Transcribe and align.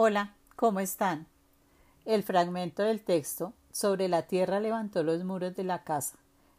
Hola, 0.00 0.36
¿cómo 0.54 0.78
están? 0.78 1.26
El 2.04 2.22
fragmento 2.22 2.84
del 2.84 3.02
texto 3.02 3.52
sobre 3.72 4.06
la 4.06 4.28
tierra 4.28 4.60
levantó 4.60 5.02
los 5.02 5.24
muros 5.24 5.56
de 5.56 5.64
la 5.64 5.82
casa. 5.82 6.16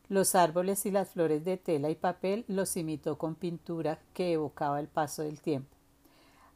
Los 0.10 0.36
árboles 0.36 0.86
y 0.86 0.92
las 0.92 1.12
flores 1.12 1.46
de 1.46 1.56
tela 1.56 1.90
y 1.90 1.96
papel 1.96 2.44
los 2.50 2.76
imitó 2.76 3.18
con 3.18 3.36
pintura 3.36 3.98
que 4.14 4.34
evocaba 4.34 4.82
el 4.82 4.90
paso 4.90 5.24
del 5.24 5.40
tiempo. 5.40 5.74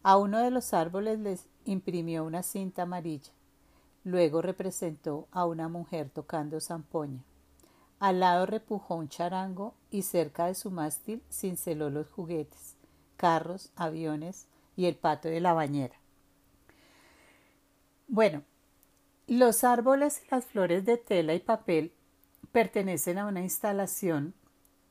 A 0.03 0.17
uno 0.17 0.39
de 0.39 0.51
los 0.51 0.73
árboles 0.73 1.19
les 1.19 1.45
imprimió 1.63 2.25
una 2.25 2.43
cinta 2.43 2.81
amarilla. 2.81 3.31
Luego 4.03 4.41
representó 4.41 5.29
a 5.31 5.45
una 5.45 5.69
mujer 5.69 6.09
tocando 6.09 6.59
zampoña. 6.59 7.23
Al 8.01 8.19
lado 8.19 8.45
repujó 8.45 8.95
un 8.95 9.07
charango 9.07 9.73
y 9.89 10.01
cerca 10.01 10.47
de 10.47 10.55
su 10.55 10.69
mástil 10.69 11.23
cinceló 11.31 11.89
los 11.89 12.09
juguetes, 12.09 12.75
carros, 13.15 13.71
aviones 13.77 14.47
y 14.75 14.87
el 14.87 14.97
pato 14.97 15.29
de 15.29 15.39
la 15.39 15.53
bañera. 15.53 16.02
Bueno, 18.07 18.43
los 19.27 19.63
árboles 19.63 20.21
y 20.21 20.29
las 20.29 20.45
flores 20.45 20.85
de 20.85 20.97
tela 20.97 21.33
y 21.33 21.39
papel 21.39 21.93
pertenecen 22.51 23.17
a 23.17 23.25
una 23.25 23.41
instalación 23.41 24.33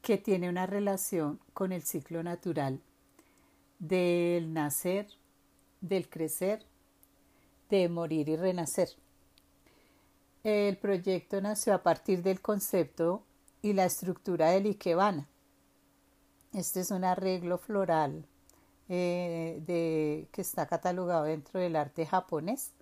que 0.01 0.19
tiene 0.19 0.49
una 0.49 0.67
relación 0.67 1.39
con 1.53 1.73
el 1.73 1.83
ciclo 1.83 2.23
natural 2.23 2.81
del 3.79 4.53
nacer, 4.53 5.07
del 5.81 6.09
crecer, 6.09 6.65
de 7.69 7.89
morir 7.89 8.29
y 8.29 8.37
renacer. 8.37 8.89
El 10.43 10.77
proyecto 10.77 11.41
nació 11.41 11.75
a 11.75 11.83
partir 11.83 12.23
del 12.23 12.41
concepto 12.41 13.23
y 13.61 13.75
la 13.75 13.85
estructura 13.85 14.51
del 14.51 14.67
Ikebana. 14.67 15.29
Este 16.53 16.81
es 16.81 16.91
un 16.91 17.05
arreglo 17.05 17.59
floral 17.59 18.27
eh, 18.89 20.27
que 20.33 20.41
está 20.41 20.67
catalogado 20.67 21.25
dentro 21.25 21.61
del 21.61 21.77
arte 21.77 22.07
japonés 22.07 22.73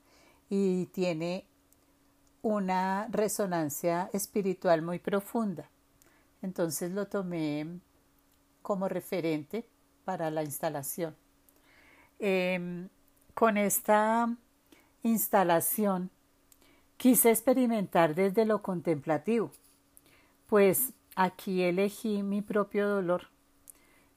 y 0.50 0.86
tiene 0.86 1.46
una 2.42 3.08
resonancia 3.10 4.10
espiritual 4.12 4.82
muy 4.82 4.98
profunda. 4.98 5.70
Entonces 6.42 6.90
lo 6.90 7.06
tomé 7.06 7.66
como 8.60 8.88
referente 8.88 9.64
para 10.04 10.30
la 10.30 10.42
instalación. 10.42 11.16
Em, 12.18 12.90
con 13.32 13.56
esta 13.56 14.36
instalación 15.02 16.10
Quise 17.00 17.30
experimentar 17.30 18.14
desde 18.14 18.44
lo 18.44 18.60
contemplativo, 18.60 19.52
pues 20.46 20.92
aquí 21.16 21.62
elegí 21.62 22.22
mi 22.22 22.42
propio 22.42 22.86
dolor. 22.86 23.28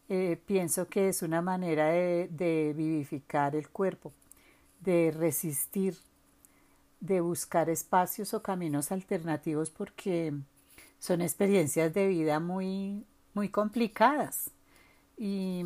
Eh, 0.09 0.37
pienso 0.45 0.89
que 0.89 1.07
es 1.07 1.21
una 1.21 1.41
manera 1.41 1.87
de, 1.87 2.27
de 2.29 2.73
vivificar 2.75 3.55
el 3.55 3.69
cuerpo, 3.69 4.11
de 4.81 5.15
resistir, 5.17 5.95
de 7.03 7.19
buscar 7.19 7.69
espacios 7.69 8.33
o 8.33 8.41
caminos 8.41 8.93
alternativos 8.93 9.69
porque 9.69 10.33
son 10.99 11.21
experiencias 11.21 11.93
de 11.93 12.07
vida 12.07 12.39
muy, 12.39 13.05
muy 13.33 13.49
complicadas 13.49 14.51
y, 15.17 15.63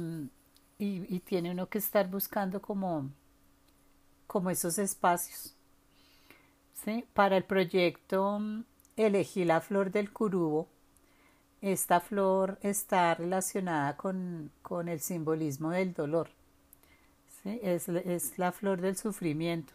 y, 0.79 1.19
tiene 1.19 1.51
uno 1.51 1.69
que 1.69 1.77
estar 1.77 2.09
buscando 2.09 2.59
como, 2.59 3.11
como 4.25 4.49
esos 4.49 4.79
espacios. 4.79 5.53
Para 7.13 7.37
el 7.37 7.43
proyecto 7.43 8.39
elegí 8.95 9.45
la 9.45 9.61
flor 9.61 9.91
del 9.91 10.11
curubo. 10.11 10.67
Esta 11.61 11.99
flor 11.99 12.57
está 12.63 13.13
relacionada 13.13 13.95
con, 13.95 14.51
el 14.87 14.99
simbolismo 15.01 15.69
del 15.69 15.93
dolor. 15.93 16.29
Es, 17.43 18.37
la 18.39 18.51
flor 18.51 18.81
del 18.81 18.97
sufrimiento. 18.97 19.73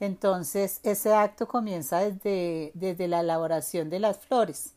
Entonces, 0.00 0.80
ese 0.82 1.14
acto 1.14 1.46
comienza 1.46 1.98
desde, 2.00 2.72
desde 2.74 3.06
la 3.06 3.20
elaboración 3.20 3.90
de 3.90 4.00
las 4.00 4.18
flores. 4.18 4.74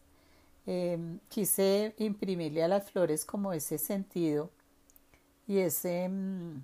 Em, 0.66 1.20
quise 1.30 1.94
imprimirle 1.98 2.64
a 2.64 2.68
las 2.68 2.90
flores 2.92 3.26
como 3.26 3.54
ese 3.54 3.78
sentido 3.78 4.50
y 5.48 5.60
ese, 5.60 6.08
mm, 6.10 6.64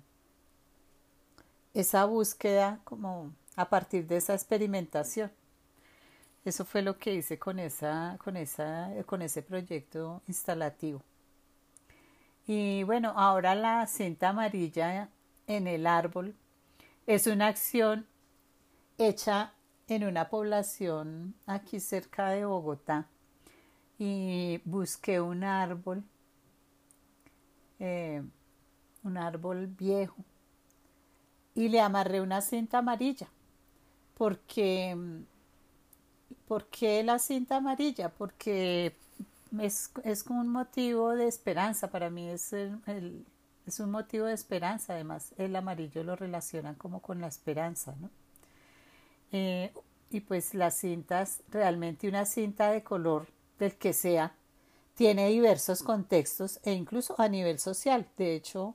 esa 1.74 2.04
búsqueda 2.06 2.80
como 2.84 3.32
a 3.56 3.68
partir 3.68 4.06
de 4.06 4.16
esa 4.16 4.34
experimentación. 4.34 5.30
Eso 6.44 6.64
fue 6.64 6.82
lo 6.82 6.98
que 6.98 7.14
hice 7.14 7.38
con, 7.38 7.58
esa, 7.58 8.16
con, 8.24 8.36
esa, 8.36 8.90
con 9.06 9.22
ese 9.22 9.42
proyecto 9.42 10.22
instalativo. 10.26 11.02
Y 12.46 12.82
bueno, 12.84 13.12
ahora 13.16 13.54
la 13.54 13.86
cinta 13.86 14.30
amarilla 14.30 15.10
en 15.46 15.66
el 15.66 15.86
árbol 15.86 16.34
es 17.06 17.26
una 17.26 17.48
acción 17.48 18.06
hecha 19.00 19.54
en 19.88 20.04
una 20.04 20.28
población 20.28 21.34
aquí 21.46 21.80
cerca 21.80 22.28
de 22.30 22.44
Bogotá 22.44 23.08
y 23.98 24.60
busqué 24.64 25.20
un 25.20 25.42
árbol, 25.42 26.04
eh, 27.78 28.22
un 29.02 29.16
árbol 29.16 29.66
viejo 29.66 30.16
y 31.54 31.68
le 31.68 31.80
amarré 31.80 32.20
una 32.20 32.40
cinta 32.40 32.78
amarilla 32.78 33.28
porque 34.16 34.96
¿por 36.46 36.66
qué 36.66 37.02
la 37.02 37.18
cinta 37.18 37.56
amarilla? 37.56 38.10
Porque 38.10 38.94
es, 39.58 39.90
es 40.04 40.26
un 40.26 40.48
motivo 40.48 41.10
de 41.10 41.26
esperanza, 41.26 41.90
para 41.90 42.10
mí 42.10 42.28
es, 42.28 42.52
el, 42.52 43.24
es 43.66 43.80
un 43.80 43.90
motivo 43.90 44.26
de 44.26 44.34
esperanza, 44.34 44.92
además 44.92 45.32
el 45.38 45.56
amarillo 45.56 46.04
lo 46.04 46.16
relacionan 46.16 46.74
como 46.74 47.00
con 47.00 47.20
la 47.20 47.28
esperanza, 47.28 47.94
¿no? 48.00 48.10
Eh, 49.32 49.72
y 50.10 50.20
pues 50.20 50.54
las 50.54 50.74
cintas, 50.76 51.42
realmente 51.50 52.08
una 52.08 52.24
cinta 52.24 52.70
de 52.70 52.82
color 52.82 53.28
del 53.58 53.76
que 53.76 53.92
sea, 53.92 54.34
tiene 54.94 55.28
diversos 55.28 55.82
contextos 55.82 56.60
e 56.62 56.72
incluso 56.72 57.14
a 57.18 57.28
nivel 57.28 57.58
social, 57.58 58.06
de 58.16 58.34
hecho 58.34 58.74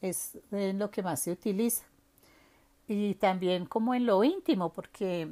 es 0.00 0.38
lo 0.50 0.90
que 0.90 1.02
más 1.02 1.20
se 1.20 1.32
utiliza 1.32 1.84
y 2.88 3.14
también 3.14 3.66
como 3.66 3.94
en 3.94 4.06
lo 4.06 4.22
íntimo, 4.24 4.72
porque 4.72 5.28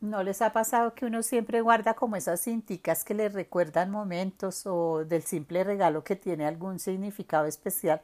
no 0.00 0.22
les 0.22 0.42
ha 0.42 0.52
pasado 0.52 0.94
que 0.94 1.06
uno 1.06 1.22
siempre 1.22 1.60
guarda 1.60 1.94
como 1.94 2.16
esas 2.16 2.42
cinticas 2.42 3.04
que 3.04 3.14
le 3.14 3.28
recuerdan 3.28 3.90
momentos 3.90 4.66
o 4.66 5.04
del 5.04 5.22
simple 5.22 5.64
regalo 5.64 6.04
que 6.04 6.16
tiene 6.16 6.46
algún 6.46 6.78
significado 6.78 7.46
especial. 7.46 8.02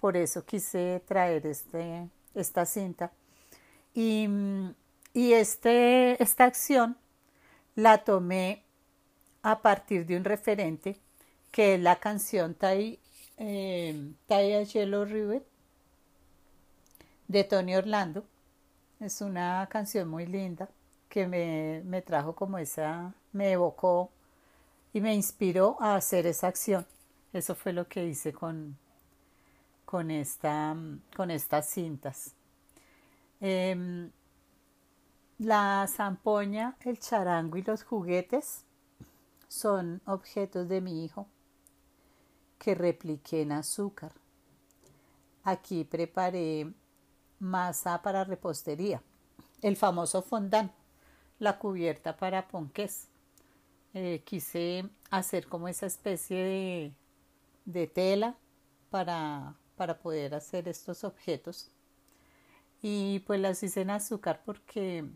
Por 0.00 0.16
eso 0.16 0.44
quise 0.44 1.02
traer 1.06 1.46
este, 1.46 2.08
esta 2.34 2.64
cinta. 2.66 3.12
Y, 3.94 4.28
y 5.12 5.32
este, 5.32 6.22
esta 6.22 6.44
acción 6.44 6.96
la 7.74 8.04
tomé 8.04 8.64
a 9.42 9.60
partir 9.62 10.06
de 10.06 10.16
un 10.16 10.24
referente 10.24 10.98
que 11.50 11.74
es 11.74 11.80
la 11.80 11.96
canción 11.96 12.54
Tai, 12.54 12.98
eh, 13.38 14.12
Tai 14.26 14.64
Yellow 14.64 15.04
River 15.04 15.44
de 17.28 17.44
Tony 17.44 17.76
Orlando. 17.76 18.24
Es 19.00 19.20
una 19.20 19.66
canción 19.70 20.08
muy 20.08 20.26
linda 20.26 20.68
que 21.08 21.26
me, 21.26 21.82
me 21.84 22.02
trajo 22.02 22.34
como 22.34 22.58
esa, 22.58 23.14
me 23.32 23.52
evocó 23.52 24.10
y 24.92 25.00
me 25.00 25.14
inspiró 25.14 25.76
a 25.80 25.96
hacer 25.96 26.26
esa 26.26 26.48
acción. 26.48 26.86
Eso 27.32 27.54
fue 27.54 27.72
lo 27.72 27.86
que 27.86 28.04
hice 28.04 28.32
con, 28.32 28.76
con, 29.84 30.10
esta, 30.10 30.76
con 31.16 31.30
estas 31.30 31.68
cintas. 31.68 32.34
Em, 33.40 34.10
la 35.40 35.86
zampoña, 35.88 36.76
el 36.80 36.98
charango 36.98 37.56
y 37.56 37.62
los 37.62 37.82
juguetes 37.82 38.66
son 39.48 40.02
objetos 40.04 40.68
de 40.68 40.82
mi 40.82 41.02
hijo 41.02 41.28
que 42.58 42.74
repliqué 42.74 43.40
en 43.40 43.52
azúcar. 43.52 44.12
Aquí 45.42 45.84
preparé 45.84 46.70
masa 47.38 48.02
para 48.02 48.22
repostería, 48.24 49.02
el 49.62 49.78
famoso 49.78 50.20
fondant, 50.20 50.72
la 51.38 51.58
cubierta 51.58 52.18
para 52.18 52.46
ponques. 52.46 53.08
Eh, 53.94 54.22
quise 54.26 54.90
hacer 55.10 55.46
como 55.46 55.68
esa 55.68 55.86
especie 55.86 56.36
de, 56.36 56.94
de 57.64 57.86
tela 57.86 58.36
para, 58.90 59.54
para 59.74 59.98
poder 60.00 60.34
hacer 60.34 60.68
estos 60.68 61.02
objetos. 61.02 61.70
Y 62.82 63.20
pues 63.20 63.40
las 63.40 63.62
hice 63.62 63.80
en 63.80 63.90
azúcar 63.90 64.42
porque 64.44 65.08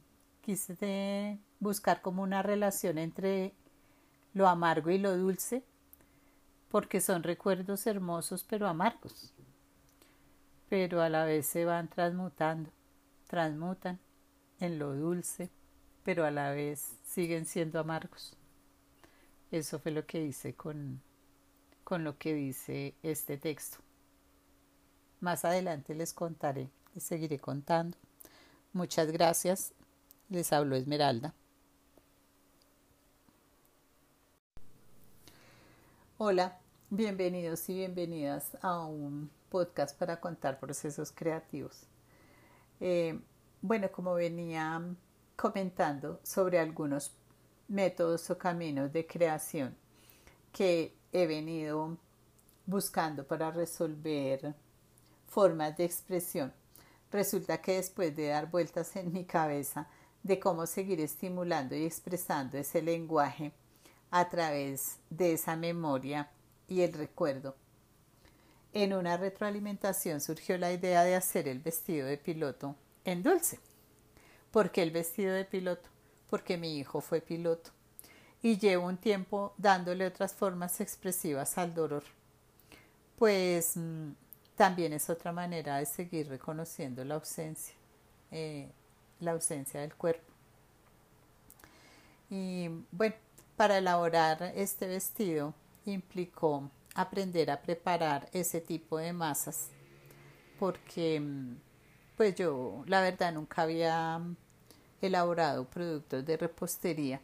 quise 0.44 1.38
buscar 1.60 2.02
como 2.02 2.22
una 2.22 2.42
relación 2.42 2.98
entre 2.98 3.52
lo 4.34 4.48
amargo 4.48 4.90
y 4.90 4.98
lo 4.98 5.16
dulce, 5.16 5.62
porque 6.70 7.00
son 7.00 7.22
recuerdos 7.22 7.86
hermosos 7.86 8.44
pero 8.44 8.66
amargos 8.66 9.32
pero 10.68 11.02
a 11.02 11.08
la 11.08 11.24
vez 11.24 11.46
se 11.46 11.64
van 11.64 11.86
transmutando, 11.86 12.68
transmutan 13.28 14.00
en 14.58 14.80
lo 14.80 14.94
dulce, 14.94 15.48
pero 16.02 16.24
a 16.24 16.32
la 16.32 16.50
vez 16.50 16.96
siguen 17.04 17.46
siendo 17.46 17.78
amargos. 17.78 18.36
Eso 19.52 19.78
fue 19.78 19.92
lo 19.92 20.04
que 20.04 20.24
hice 20.24 20.54
con, 20.54 21.00
con 21.84 22.02
lo 22.02 22.18
que 22.18 22.34
dice 22.34 22.94
este 23.04 23.38
texto. 23.38 23.78
Más 25.20 25.44
adelante 25.44 25.94
les 25.94 26.12
contaré 26.12 26.70
les 26.92 27.04
seguiré 27.04 27.38
contando. 27.38 27.96
Muchas 28.72 29.12
gracias. 29.12 29.74
Les 30.30 30.52
hablo 30.52 30.74
Esmeralda. 30.74 31.34
Hola, 36.16 36.58
bienvenidos 36.88 37.68
y 37.68 37.74
bienvenidas 37.74 38.56
a 38.62 38.86
un 38.86 39.30
podcast 39.50 39.98
para 39.98 40.20
contar 40.20 40.58
procesos 40.58 41.12
creativos. 41.12 41.82
Eh, 42.80 43.20
bueno, 43.60 43.92
como 43.92 44.14
venía 44.14 44.82
comentando 45.36 46.20
sobre 46.22 46.58
algunos 46.58 47.12
métodos 47.68 48.30
o 48.30 48.38
caminos 48.38 48.92
de 48.92 49.06
creación 49.06 49.76
que 50.52 50.96
he 51.12 51.26
venido 51.26 51.98
buscando 52.64 53.26
para 53.26 53.50
resolver 53.50 54.54
formas 55.26 55.76
de 55.76 55.84
expresión. 55.84 56.52
Resulta 57.12 57.60
que 57.60 57.76
después 57.76 58.16
de 58.16 58.28
dar 58.28 58.50
vueltas 58.50 58.96
en 58.96 59.12
mi 59.12 59.24
cabeza 59.24 59.86
de 60.24 60.40
cómo 60.40 60.66
seguir 60.66 61.00
estimulando 61.00 61.76
y 61.76 61.84
expresando 61.84 62.58
ese 62.58 62.82
lenguaje 62.82 63.52
a 64.10 64.28
través 64.28 64.98
de 65.10 65.34
esa 65.34 65.54
memoria 65.54 66.30
y 66.66 66.80
el 66.80 66.92
recuerdo, 66.94 67.54
en 68.72 68.92
una 68.92 69.16
retroalimentación 69.16 70.20
surgió 70.20 70.58
la 70.58 70.72
idea 70.72 71.04
de 71.04 71.14
hacer 71.14 71.46
el 71.46 71.60
vestido 71.60 72.08
de 72.08 72.16
piloto 72.16 72.74
en 73.04 73.22
dulce. 73.22 73.60
¿Por 74.50 74.72
qué 74.72 74.82
el 74.82 74.90
vestido 74.90 75.32
de 75.32 75.44
piloto? 75.44 75.88
Porque 76.28 76.56
mi 76.56 76.78
hijo 76.78 77.00
fue 77.00 77.20
piloto 77.20 77.70
y 78.42 78.58
llevo 78.58 78.86
un 78.86 78.96
tiempo 78.96 79.54
dándole 79.58 80.06
otras 80.06 80.34
formas 80.34 80.80
expresivas 80.80 81.56
al 81.56 81.74
dolor. 81.74 82.02
Pues 83.16 83.76
mm, 83.76 84.10
también 84.56 84.92
es 84.92 85.08
otra 85.08 85.32
manera 85.32 85.76
de 85.76 85.86
seguir 85.86 86.28
reconociendo 86.28 87.04
la 87.04 87.14
ausencia, 87.14 87.74
eh, 88.30 88.70
la 89.24 89.32
ausencia 89.32 89.80
del 89.80 89.94
cuerpo. 89.94 90.32
Y 92.30 92.68
bueno, 92.90 93.14
para 93.56 93.78
elaborar 93.78 94.52
este 94.54 94.86
vestido 94.86 95.54
implicó 95.86 96.70
aprender 96.94 97.50
a 97.50 97.60
preparar 97.60 98.28
ese 98.32 98.60
tipo 98.60 98.98
de 98.98 99.12
masas 99.12 99.68
porque 100.58 101.22
pues 102.16 102.34
yo 102.34 102.84
la 102.86 103.00
verdad 103.00 103.32
nunca 103.32 103.62
había 103.62 104.20
elaborado 105.02 105.66
productos 105.66 106.24
de 106.24 106.36
repostería 106.36 107.20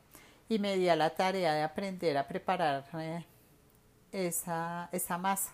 y 0.48 0.58
me 0.58 0.76
di 0.76 0.88
a 0.88 0.96
la 0.96 1.10
tarea 1.10 1.54
de 1.54 1.62
aprender 1.62 2.18
a 2.18 2.26
preparar 2.26 2.84
eh, 2.94 3.24
esa, 4.12 4.88
esa 4.92 5.16
masa. 5.16 5.52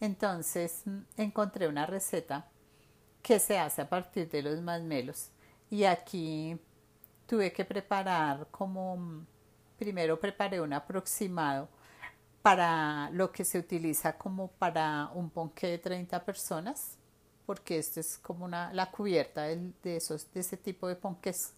Entonces 0.00 0.82
mm, 0.84 0.98
encontré 1.16 1.66
una 1.66 1.86
receta 1.86 2.46
que 3.22 3.38
se 3.38 3.58
hace 3.58 3.82
a 3.82 3.88
partir 3.88 4.28
de 4.30 4.42
los 4.42 4.60
masmelos 4.60 5.30
y 5.70 5.84
aquí 5.84 6.58
tuve 7.26 7.52
que 7.52 7.64
preparar 7.64 8.46
como 8.50 9.24
primero 9.78 10.18
preparé 10.20 10.60
un 10.60 10.72
aproximado 10.72 11.68
para 12.42 13.10
lo 13.10 13.32
que 13.32 13.44
se 13.44 13.58
utiliza 13.58 14.16
como 14.16 14.48
para 14.48 15.10
un 15.14 15.30
ponqué 15.30 15.68
de 15.68 15.78
30 15.78 16.24
personas 16.24 16.98
porque 17.46 17.78
esta 17.78 18.00
es 18.00 18.18
como 18.18 18.44
una, 18.44 18.72
la 18.72 18.90
cubierta 18.90 19.42
de, 19.42 19.96
esos, 19.96 20.32
de 20.32 20.40
ese 20.40 20.56
tipo 20.56 20.88
de 20.88 20.96
ponques. 20.96 21.52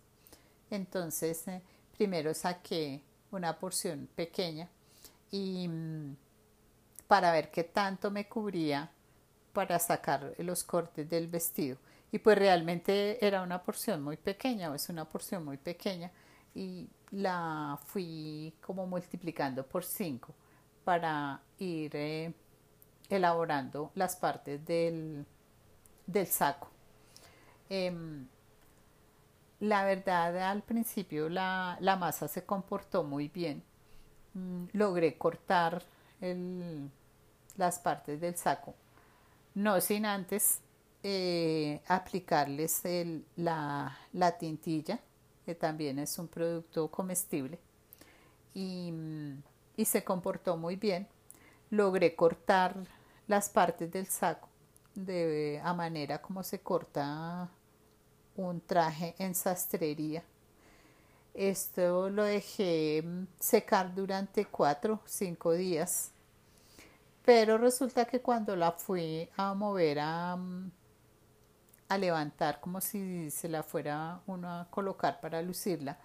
Entonces, 0.70 1.46
eh, 1.48 1.62
primero 1.96 2.34
saqué 2.34 3.02
una 3.30 3.56
porción 3.58 4.08
pequeña 4.14 4.68
y 5.30 5.68
mm, 5.68 6.16
para 7.06 7.32
ver 7.32 7.50
qué 7.50 7.64
tanto 7.64 8.10
me 8.10 8.28
cubría 8.28 8.90
para 9.52 9.78
sacar 9.78 10.34
los 10.38 10.64
cortes 10.64 11.08
del 11.08 11.28
vestido. 11.28 11.78
Y 12.12 12.18
pues 12.18 12.38
realmente 12.38 13.24
era 13.24 13.42
una 13.42 13.62
porción 13.62 14.02
muy 14.02 14.16
pequeña, 14.16 14.70
o 14.70 14.74
es 14.74 14.88
una 14.88 15.04
porción 15.04 15.44
muy 15.44 15.56
pequeña, 15.56 16.10
y 16.54 16.88
la 17.10 17.78
fui 17.86 18.54
como 18.60 18.86
multiplicando 18.86 19.66
por 19.66 19.84
5 19.84 20.34
para 20.84 21.40
ir 21.58 21.94
eh, 21.94 22.32
elaborando 23.10 23.90
las 23.94 24.16
partes 24.16 24.64
del, 24.64 25.26
del 26.06 26.26
saco. 26.26 26.68
Em, 27.68 28.26
la 29.60 29.84
verdad, 29.84 30.36
al 30.50 30.62
principio 30.62 31.28
la, 31.28 31.78
masa 31.98 32.28
se 32.28 32.44
comportó 32.44 33.04
muy 33.04 33.28
bien. 33.28 33.62
Mm, 34.34 34.66
logré 34.72 35.16
cortar 35.16 35.82
las 37.56 37.78
partes 37.78 38.20
del 38.20 38.36
saco, 38.36 38.74
no 39.54 39.80
sin 39.80 40.06
antes 40.06 40.60
eh, 41.08 41.82
aplicarles 41.86 42.82
la, 43.36 43.96
la, 44.12 44.36
tintilla, 44.36 44.98
que 45.44 45.54
también 45.54 46.00
es 46.00 46.18
un 46.18 46.26
producto 46.26 46.90
comestible, 46.90 47.60
y, 48.54 48.92
y 49.76 49.84
se 49.84 50.02
comportó 50.02 50.56
muy 50.56 50.74
bien. 50.74 51.06
Logré 51.70 52.16
cortar 52.16 52.74
las 53.28 53.48
partes 53.48 53.88
del 53.92 54.06
saco 54.06 54.48
de 54.96 55.60
a 55.62 55.72
manera 55.74 56.20
como 56.20 56.42
se 56.42 56.58
corta 56.58 57.48
un 58.34 58.60
traje 58.60 59.14
en 59.18 59.36
sastrería. 59.36 60.24
Esto 61.34 62.10
lo 62.10 62.24
dejé 62.24 63.04
secar 63.38 63.94
durante 63.94 64.44
cuatro 64.46 64.94
o 64.94 65.00
cinco 65.06 65.52
días. 65.52 66.10
Pero 67.24 67.58
resulta 67.58 68.06
que 68.06 68.20
cuando 68.20 68.56
la 68.56 68.72
fui 68.72 69.28
a 69.36 69.54
mover 69.54 70.00
a, 70.00 70.36
a 71.88 71.98
levantar 71.98 72.60
como 72.60 72.80
si 72.80 73.30
se 73.30 73.48
la 73.48 73.62
fuera 73.62 74.20
uno 74.26 74.50
a 74.50 74.68
colocar 74.70 75.20
para 75.20 75.42
lucirla, 75.42 75.98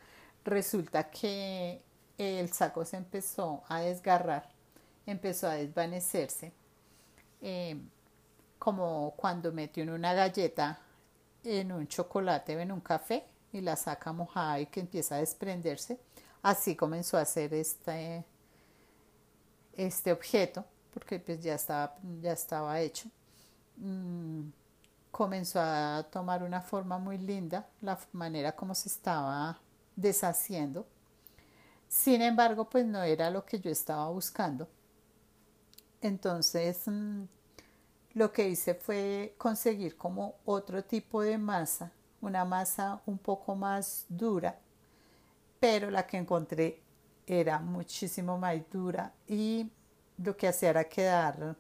resulta 0.44 1.10
que 1.10 1.82
el 2.18 2.52
saco 2.52 2.86
se 2.86 2.98
empezó 2.98 3.64
a 3.68 3.82
desgarrar, 3.82 4.50
empezó 5.06 5.48
a 5.48 5.54
desvanecerse. 5.56 6.54
Eh, 7.42 7.82
como 8.60 9.16
cuando 9.18 9.52
metió 9.52 9.82
en 9.82 9.90
una 9.90 10.14
galleta 10.14 10.80
en 11.44 11.72
un 11.72 11.88
chocolate 11.88 12.56
o 12.56 12.60
en 12.60 12.72
un 12.72 12.82
café 12.82 13.26
y 13.52 13.62
la 13.62 13.76
saca 13.76 14.14
mojada 14.14 14.60
y 14.60 14.68
que 14.68 14.82
empieza 14.82 15.16
a 15.16 15.18
desprenderse. 15.18 16.00
Así 16.44 16.76
comenzó 16.76 17.18
a 17.18 17.22
hacer 17.22 17.54
este, 17.54 18.24
este 19.74 20.12
objeto, 20.12 20.64
porque 20.94 21.20
pues 21.20 21.42
ya 21.42 21.56
estaba, 21.56 21.96
ya 22.22 22.34
estaba 22.34 22.80
hecho. 22.80 23.10
Mm, 23.78 24.50
comenzó 25.22 25.60
a 25.62 26.04
tomar 26.10 26.42
una 26.42 26.62
forma 26.62 26.98
muy 26.98 27.20
linda, 27.20 27.70
la 27.82 27.96
manera 28.12 28.56
como 28.56 28.74
se 28.74 28.90
estaba 28.90 29.60
deshaciendo. 29.96 30.88
Sin 31.88 32.24
embargo, 32.24 32.68
pues 32.68 32.88
no 32.88 33.04
era 33.04 33.30
lo 33.30 33.46
que 33.46 33.60
yo 33.60 33.70
estaba 33.70 34.10
buscando. 34.10 34.68
Entonces, 36.02 36.82
mm, 36.88 37.22
lo 38.16 38.32
que 38.32 38.50
hice 38.50 38.74
fue 38.74 39.36
conseguir 39.38 39.96
como 39.96 40.38
otro 40.44 40.84
tipo 40.84 41.22
de 41.22 41.38
masa, 41.38 41.92
una 42.20 42.44
masa 42.44 43.00
un 43.06 43.20
poco 43.20 43.54
más 43.54 44.08
dura, 44.10 44.58
pero 45.60 45.92
la 45.92 46.08
que 46.08 46.18
encontré 46.18 46.82
era 47.28 47.60
muchísimo 47.60 48.40
más 48.40 48.58
dura 48.72 49.14
y 49.28 49.70
lo 50.18 50.36
que 50.36 50.48
hacía 50.48 50.72
era 50.72 50.84
quedar 50.86 51.56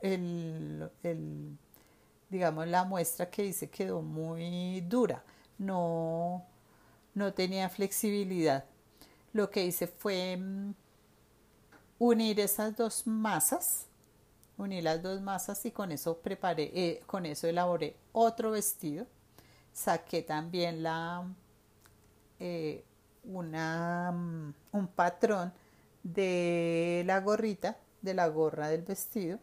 el, 0.00 0.88
digamos 2.30 2.66
la 2.68 2.84
muestra 2.84 3.30
que 3.30 3.46
hice 3.46 3.70
quedó 3.70 4.02
muy 4.02 4.80
dura 4.82 5.24
no 5.58 6.44
no 7.14 7.32
tenía 7.32 7.68
flexibilidad 7.68 8.64
lo 9.32 9.50
que 9.50 9.64
hice 9.66 9.86
fue 9.86 10.36
mm, 10.36 10.72
unir 11.98 12.40
esas 12.40 12.76
dos 12.76 13.06
masas 13.06 13.88
uní 14.58 14.82
las 14.82 15.02
dos 15.02 15.20
masas 15.22 15.64
y 15.66 15.70
con 15.70 15.92
eso 15.92 16.18
preparé, 16.18 16.70
eh, 16.74 17.00
con 17.06 17.24
eso 17.26 17.46
elaboré 17.46 17.96
otro 18.12 18.50
vestido. 18.50 19.06
Saqué 19.72 20.22
también 20.22 20.82
la, 20.82 21.24
eh, 22.40 22.84
una, 23.24 24.12
mm, 24.12 24.54
un 24.72 24.88
patrón 24.88 25.52
de 26.02 27.02
la 27.06 27.20
gorrita, 27.20 27.78
de 28.02 28.14
la 28.14 28.28
gorra 28.28 28.68
del 28.68 28.82
vestido 28.82 29.38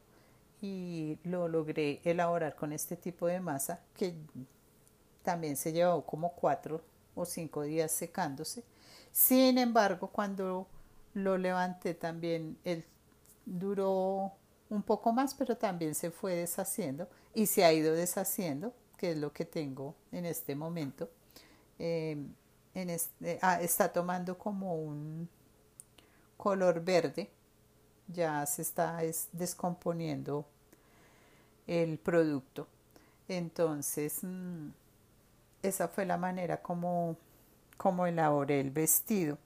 y 0.66 1.20
lo 1.24 1.48
logré 1.48 2.02
elaborar 2.04 2.56
con 2.56 2.74
este 2.74 2.96
tipo 2.96 3.28
de 3.28 3.40
masa 3.40 3.82
que 3.96 4.16
también 5.22 5.58
se 5.58 5.72
llevó 5.72 6.04
como 6.06 6.34
cuatro 6.34 6.82
o 7.14 7.26
cinco 7.26 7.62
días 7.62 7.92
secándose. 7.92 8.64
Sin 9.12 9.58
embargo, 9.60 10.08
cuando 10.08 10.68
lo 11.14 11.38
levanté 11.38 11.94
también, 11.94 12.58
él 12.64 12.84
duró 13.46 14.34
un 14.70 14.82
poco 14.82 15.14
más, 15.14 15.36
pero 15.36 15.56
también 15.56 15.94
se 15.94 16.10
fue 16.10 16.36
deshaciendo 16.36 17.08
y 17.36 17.46
se 17.46 17.64
ha 17.64 17.72
ido 17.72 17.94
deshaciendo, 17.94 18.74
que 18.98 19.12
es 19.12 19.18
lo 19.18 19.32
que 19.32 19.46
tengo 19.46 19.96
en 20.12 20.26
este 20.26 20.56
momento. 20.56 21.10
Em, 21.78 22.34
en 22.74 22.90
este, 22.90 23.40
está 23.62 23.94
tomando 23.94 24.38
como 24.38 24.76
un 24.76 25.30
color 26.38 26.84
verde, 26.84 27.30
ya 28.08 28.46
se 28.46 28.62
está 28.64 29.00
descomponiendo 29.32 30.46
el 31.68 31.98
producto. 31.98 32.68
Entonces, 33.28 34.20
mm, 34.24 34.70
esa 35.64 35.88
fue 35.88 36.06
la 36.06 36.18
manera 36.18 36.62
como, 36.62 37.18
como 37.78 38.06
elaboré 38.08 38.60
el 38.60 38.72
vestido. 38.72 39.38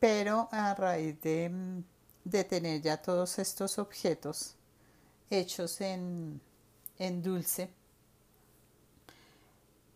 Pero 0.00 0.48
a 0.52 0.74
raíz 0.74 1.20
de, 1.20 1.48
mm, 1.48 1.82
de 2.24 2.44
tener 2.44 2.82
ya 2.82 3.00
todos 3.00 3.38
estos 3.38 3.78
objetos 3.78 4.56
hechos 5.30 5.80
en, 5.80 6.40
en 6.98 7.22
dulce, 7.22 7.70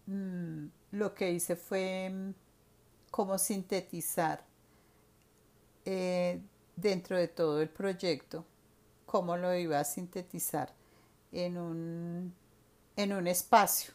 mm, 0.07 0.67
lo 0.93 1.15
que 1.15 1.33
hice 1.33 1.57
fue 1.57 2.13
como 3.11 3.39
sintetizar 3.39 4.45
eh, 5.85 6.41
dentro 6.77 7.17
de 7.17 7.29
todo 7.29 7.61
el 7.61 7.69
proyecto, 7.69 8.45
cómo 9.07 9.37
lo 9.37 9.55
iba 9.55 9.79
a 9.81 9.85
sintetizar 9.85 10.73
en 11.35 11.59
un, 11.59 12.35
en 12.97 13.13
un 13.13 13.27
espacio. 13.27 13.93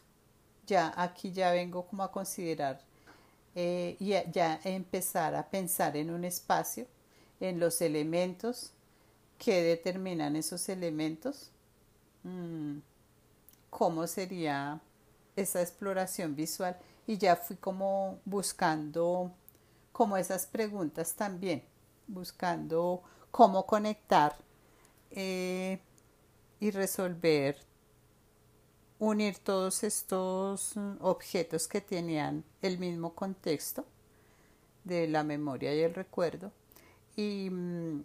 Ya 0.66 0.92
aquí 0.96 1.32
ya 1.32 1.50
vengo 1.52 1.86
como 1.86 2.02
a 2.04 2.12
considerar 2.12 2.80
eh, 3.54 3.96
y 3.98 4.10
ya 4.32 4.60
empezar 4.62 5.34
a 5.34 5.48
pensar 5.48 5.96
en 5.96 6.10
un 6.10 6.24
espacio, 6.24 6.86
en 7.40 7.58
los 7.58 7.80
elementos 7.80 8.72
que 9.38 9.62
determinan 9.62 10.36
esos 10.36 10.68
elementos, 10.68 11.50
mm, 12.22 12.78
cómo 13.70 14.06
sería 14.06 14.80
esa 15.34 15.62
exploración 15.62 16.36
visual 16.36 16.76
y 17.06 17.18
ya 17.18 17.36
fui 17.36 17.56
como 17.56 18.20
buscando 18.24 19.32
como 19.92 20.16
esas 20.16 20.46
preguntas 20.46 21.14
también, 21.14 21.62
buscando 22.06 23.02
cómo 23.30 23.66
conectar 23.66 24.36
eh, 25.10 25.80
y 26.60 26.70
resolver, 26.70 27.56
unir 28.98 29.38
todos 29.38 29.82
estos 29.82 30.74
objetos 31.00 31.66
que 31.66 31.80
tenían 31.80 32.44
el 32.60 32.78
mismo 32.78 33.14
contexto 33.14 33.86
de 34.84 35.08
la 35.08 35.24
memoria 35.24 35.74
y 35.74 35.80
el 35.80 35.94
recuerdo. 35.94 36.52
Y 37.16 37.48
mm, 37.50 38.04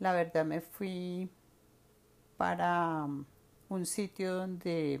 la 0.00 0.12
verdad 0.12 0.44
me 0.44 0.60
fui 0.60 1.30
para 2.36 3.06
un 3.68 3.86
sitio 3.86 4.34
donde 4.34 5.00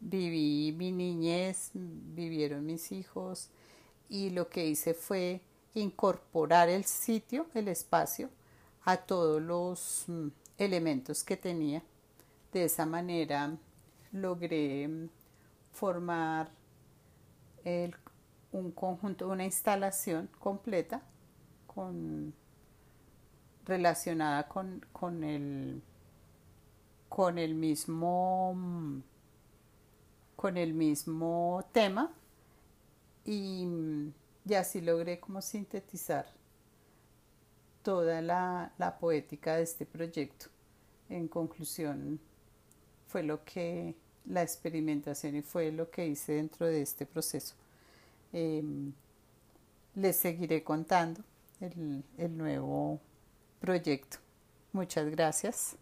viví 0.00 0.74
mi 0.76 0.92
niñez, 0.92 1.70
vivieron 1.74 2.66
mis 2.66 2.92
hijos 2.92 3.50
y 4.08 4.30
lo 4.30 4.48
que 4.48 4.66
hice 4.66 4.92
fue 4.92 5.40
incorporar 5.74 6.68
el 6.68 6.84
sitio, 6.84 7.46
el 7.54 7.68
espacio, 7.68 8.28
a 8.84 8.96
todos 8.96 9.40
los 9.40 10.04
mm, 10.08 10.28
elementos 10.60 11.24
que 11.24 11.36
tenía. 11.36 11.82
De 12.52 12.64
esa 12.64 12.86
manera 12.86 13.56
logré 14.12 14.88
formar 15.72 16.50
un 18.52 18.70
conjunto, 18.72 19.28
una 19.28 19.44
instalación 19.44 20.28
completa 20.38 21.02
con, 21.66 22.34
relacionada 23.64 24.48
con, 24.48 24.84
con, 24.92 25.24
el, 25.24 25.82
con 27.08 27.38
el 27.38 27.54
mismo 27.54 28.56
con 30.36 30.56
el 30.56 30.72
mismo 30.72 31.62
tema 31.70 32.10
y, 33.26 33.68
y 34.46 34.54
así 34.54 34.80
logré 34.80 35.20
como 35.20 35.42
sintetizar 35.42 36.26
toda 37.82 38.20
la, 38.20 38.72
la, 38.78 38.98
poética 38.98 39.56
de 39.56 39.62
este 39.62 39.86
proyecto. 39.86 40.46
En 41.08 41.28
conclusión, 41.28 42.20
fue 43.06 43.22
lo 43.22 43.44
que 43.44 43.94
la 44.26 44.42
experimentación 44.42 45.36
y 45.36 45.42
fue 45.42 45.72
lo 45.72 45.90
que 45.90 46.06
hice 46.06 46.34
dentro 46.34 46.66
de 46.66 46.82
este 46.82 47.06
proceso. 47.06 47.54
Em, 48.32 48.92
les 49.94 50.16
seguiré 50.16 50.62
contando 50.62 51.22
el, 51.60 52.04
el 52.18 52.36
nuevo 52.36 53.00
proyecto. 53.60 54.18
Muchas 54.72 55.10
gracias. 55.10 55.76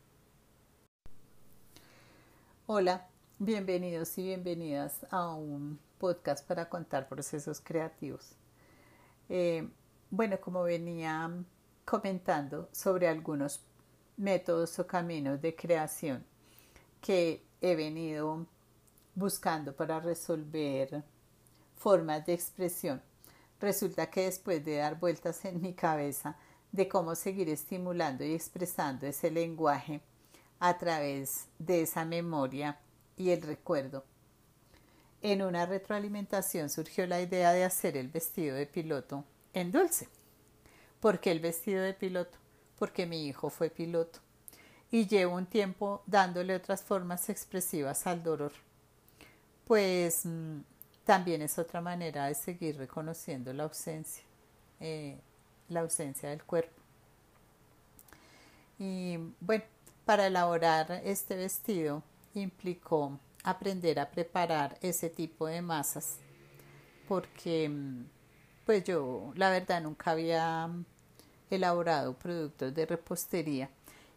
Hola, 2.66 3.08
Bienvenidos 3.40 4.18
y 4.18 4.24
bienvenidas 4.24 5.06
a 5.12 5.32
un 5.32 5.78
podcast 5.98 6.44
para 6.44 6.68
contar 6.68 7.08
procesos 7.08 7.60
creativos. 7.60 8.32
Eh, 9.28 9.68
bueno, 10.10 10.40
como 10.40 10.64
venía 10.64 11.30
comentando 11.88 12.68
sobre 12.70 13.08
algunos 13.08 13.60
métodos 14.18 14.78
o 14.78 14.86
caminos 14.86 15.40
de 15.40 15.56
creación 15.56 16.22
que 17.00 17.42
he 17.62 17.74
venido 17.74 18.46
buscando 19.14 19.74
para 19.74 19.98
resolver 19.98 21.02
formas 21.76 22.26
de 22.26 22.34
expresión, 22.34 23.00
resulta 23.58 24.10
que 24.10 24.24
después 24.24 24.62
de 24.66 24.76
dar 24.76 24.98
vueltas 25.00 25.42
en 25.46 25.62
mi 25.62 25.72
cabeza 25.72 26.36
de 26.72 26.86
cómo 26.88 27.14
seguir 27.14 27.48
estimulando 27.48 28.22
y 28.22 28.34
expresando 28.34 29.06
ese 29.06 29.30
lenguaje 29.30 30.02
a 30.60 30.76
través 30.76 31.46
de 31.58 31.82
esa 31.82 32.04
memoria, 32.04 32.78
y 33.16 33.30
el 33.30 33.40
recuerdo. 33.42 34.04
En 35.22 35.42
una 35.42 35.64
retroalimentación 35.64 36.68
surgió 36.68 37.06
la 37.06 37.20
idea 37.20 37.52
de 37.52 37.64
hacer 37.64 37.96
el 37.96 38.08
vestido 38.08 38.54
de 38.56 38.66
piloto 38.66 39.24
en 39.54 39.72
dulce. 39.72 40.08
¿Por 41.00 41.20
qué 41.20 41.30
el 41.30 41.40
vestido 41.40 41.82
de 41.82 41.94
piloto? 41.94 42.38
Porque 42.78 43.06
mi 43.06 43.26
hijo 43.26 43.50
fue 43.50 43.70
piloto 43.70 44.20
y 44.90 45.06
llevo 45.06 45.36
un 45.36 45.46
tiempo 45.46 46.02
dándole 46.06 46.54
otras 46.54 46.82
formas 46.82 47.28
expresivas 47.28 48.06
al 48.06 48.22
dolor. 48.22 48.52
Pues 49.66 50.24
mm, 50.24 50.60
también 51.04 51.42
es 51.42 51.58
otra 51.58 51.80
manera 51.80 52.26
de 52.26 52.34
seguir 52.34 52.76
reconociendo 52.78 53.52
la 53.52 53.64
ausencia, 53.64 54.24
eh, 54.80 55.18
la 55.68 55.80
ausencia 55.80 56.30
del 56.30 56.42
cuerpo. 56.44 56.80
Y 58.78 59.18
bueno, 59.40 59.64
para 60.04 60.26
elaborar 60.26 61.02
este 61.04 61.36
vestido 61.36 62.02
implicó 62.34 63.18
aprender 63.42 64.00
a 64.00 64.10
preparar 64.10 64.78
ese 64.80 65.10
tipo 65.10 65.46
de 65.46 65.60
masas 65.60 66.18
porque 67.08 67.70
pues 68.68 68.84
yo 68.84 69.32
la 69.34 69.48
verdad 69.48 69.80
nunca 69.80 70.10
había 70.10 70.68
elaborado 71.48 72.12
productos 72.18 72.74
de 72.74 72.84
repostería 72.84 73.70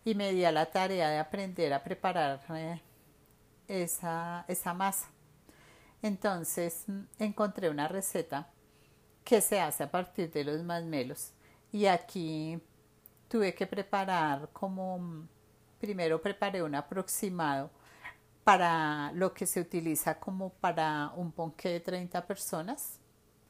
y 0.03 0.13
me 0.13 0.33
di 0.33 0.43
a 0.43 0.51
la 0.51 0.65
tarea 0.65 1.09
de 1.09 1.19
aprender 1.19 1.71
a 1.71 1.81
preparar 1.81 2.41
eh, 2.49 2.81
esa, 3.69 4.43
esa 4.49 4.73
masa. 4.73 5.07
Entonces 6.01 6.83
encontré 7.17 7.69
una 7.69 7.87
receta 7.87 8.49
que 9.23 9.39
se 9.39 9.61
hace 9.61 9.83
a 9.83 9.89
partir 9.89 10.29
de 10.33 10.43
los 10.43 10.61
masmelos 10.63 11.31
y 11.71 11.85
aquí 11.85 12.61
tuve 13.29 13.55
que 13.55 13.67
preparar 13.67 14.49
como 14.51 15.29
primero 15.79 16.21
preparé 16.21 16.61
un 16.61 16.75
aproximado 16.75 17.71
para 18.43 19.13
lo 19.13 19.33
que 19.33 19.45
se 19.45 19.61
utiliza 19.61 20.19
como 20.19 20.49
para 20.49 21.13
un 21.15 21.31
ponqué 21.31 21.69
de 21.69 21.79
30 21.79 22.27
personas, 22.27 22.99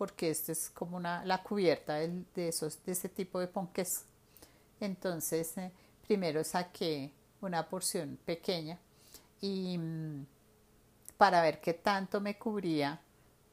porque 0.01 0.31
esta 0.31 0.51
es 0.51 0.71
como 0.71 0.97
una, 0.97 1.23
la 1.25 1.43
cubierta 1.43 1.93
de, 1.93 2.47
esos, 2.47 2.83
de 2.83 2.93
ese 2.93 3.07
tipo 3.07 3.39
de 3.39 3.45
ponqués. 3.45 4.03
Entonces, 4.79 5.55
eh, 5.59 5.71
primero 6.07 6.43
saqué 6.43 7.11
una 7.39 7.69
porción 7.69 8.17
pequeña 8.25 8.79
y 9.41 9.77
mm, 9.77 10.25
para 11.17 11.43
ver 11.43 11.61
qué 11.61 11.75
tanto 11.75 12.19
me 12.19 12.35
cubría 12.39 12.99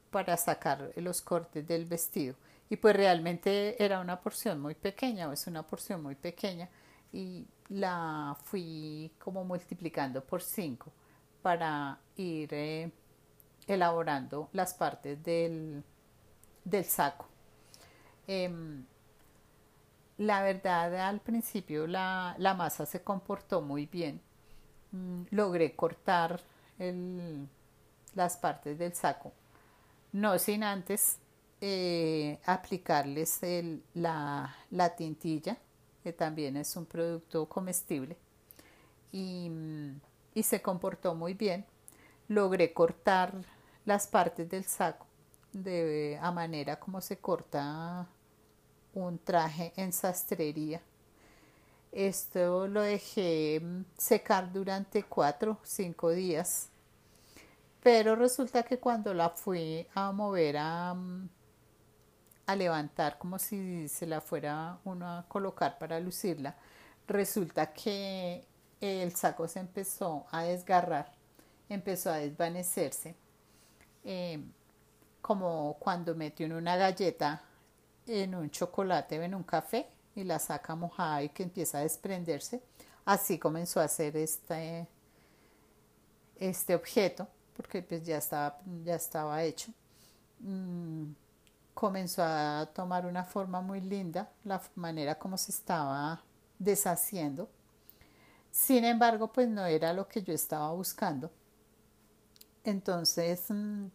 para 0.09 0.35
sacar 0.37 0.91
los 0.95 1.21
cortes 1.21 1.67
del 1.67 1.85
vestido. 1.85 2.33
Y 2.67 2.77
pues 2.77 2.95
realmente 2.95 3.75
era 3.77 3.99
una 3.99 4.19
porción 4.19 4.59
muy 4.59 4.73
pequeña, 4.73 5.29
o 5.29 5.33
es 5.33 5.45
una 5.45 5.61
porción 5.61 6.01
muy 6.01 6.15
pequeña, 6.15 6.67
y 7.13 7.45
la 7.67 8.35
fui 8.45 9.11
como 9.19 9.45
multiplicando 9.45 10.23
por 10.23 10.41
5 10.41 10.91
para 11.43 11.99
ir 12.17 12.49
eh, 12.53 12.91
elaborando 13.67 14.49
las 14.53 14.73
partes 14.73 15.23
del, 15.23 15.83
del 16.69 16.85
saco. 16.85 17.25
Em, 18.27 18.85
la 20.17 20.43
verdad, 20.43 20.95
al 20.95 21.19
principio 21.21 21.87
la, 21.87 22.35
masa 22.57 22.85
se 22.85 23.01
comportó 23.01 23.61
muy 23.61 23.85
bien. 23.85 24.21
Mm, 24.91 25.23
logré 25.31 25.75
cortar 25.75 26.41
las 28.15 28.37
partes 28.37 28.77
del 28.79 28.95
saco, 28.95 29.33
no 30.13 30.39
sin 30.39 30.63
antes 30.63 31.19
eh, 31.59 32.39
aplicarles 32.45 33.41
la, 33.93 34.55
la, 34.71 34.95
tintilla, 34.95 35.57
que 36.03 36.13
también 36.13 36.55
es 36.57 36.75
un 36.75 36.85
producto 36.85 37.47
comestible. 37.47 38.17
Y 39.11 39.49
mm, 39.49 39.99
y 40.33 40.43
se 40.43 40.61
comportó 40.61 41.15
muy 41.15 41.33
bien. 41.33 41.65
Logré 42.27 42.73
cortar 42.73 43.33
las 43.85 44.07
partes 44.07 44.49
del 44.49 44.63
saco 44.63 45.05
de 45.53 46.19
a 46.21 46.31
manera 46.31 46.79
como 46.79 47.01
se 47.01 47.17
corta 47.17 48.07
un 48.93 49.19
traje 49.19 49.73
en 49.75 49.93
sastrería. 49.93 50.81
Esto 51.91 52.67
lo 52.67 52.81
dejé 52.81 53.61
secar 53.97 54.51
durante 54.53 55.03
cuatro, 55.03 55.57
cinco 55.63 56.11
días. 56.11 56.69
Pero 57.81 58.15
resulta 58.15 58.63
que 58.63 58.77
cuando 58.79 59.13
la 59.13 59.29
fui 59.29 59.87
a 59.95 60.11
mover 60.11 60.57
a, 60.57 60.95
a 62.45 62.55
levantar, 62.55 63.17
como 63.17 63.39
si 63.39 63.87
se 63.87 64.05
la 64.05 64.21
fuera 64.21 64.79
uno 64.83 65.07
a 65.07 65.25
colocar 65.27 65.77
para 65.79 65.99
lucirla, 65.99 66.55
resulta 67.07 67.73
que 67.73 68.45
el 68.81 69.15
saco 69.15 69.47
se 69.47 69.59
empezó 69.59 70.25
a 70.31 70.43
desgarrar, 70.43 71.11
empezó 71.69 72.11
a 72.11 72.17
desvanecerse, 72.17 73.15
eh, 74.03 74.43
como 75.21 75.77
cuando 75.79 76.15
metió 76.15 76.45
una 76.47 76.75
galleta 76.75 77.41
en 78.07 78.35
un 78.35 78.49
chocolate 78.49 79.19
o 79.19 79.23
en 79.23 79.35
un 79.35 79.43
café 79.43 79.87
y 80.15 80.23
la 80.23 80.39
saca 80.39 80.75
mojada 80.75 81.23
y 81.23 81.29
que 81.29 81.43
empieza 81.43 81.79
a 81.79 81.81
desprenderse. 81.81 82.61
Así 83.05 83.39
comenzó 83.39 83.79
a 83.79 83.85
hacer 83.85 84.17
este, 84.17 84.87
este 86.37 86.75
objeto, 86.75 87.27
porque 87.55 87.81
pues 87.81 88.03
ya 88.03 88.17
estaba, 88.17 88.59
ya 88.83 88.95
estaba 88.95 89.43
hecho. 89.43 89.71
Mm, 90.39 91.11
comenzó 91.73 92.23
a 92.23 92.69
tomar 92.73 93.05
una 93.05 93.23
forma 93.23 93.61
muy 93.61 93.81
linda, 93.81 94.29
la 94.43 94.61
manera 94.75 95.15
como 95.15 95.37
se 95.37 95.51
estaba 95.51 96.21
deshaciendo. 96.57 97.49
Sin 98.51 98.83
embargo, 98.83 99.31
pues 99.31 99.47
no 99.47 99.65
era 99.65 99.93
lo 99.93 100.07
que 100.07 100.21
yo 100.21 100.33
estaba 100.33 100.71
buscando. 100.71 101.31
Entonces, 102.63 103.45
mm, 103.49 103.87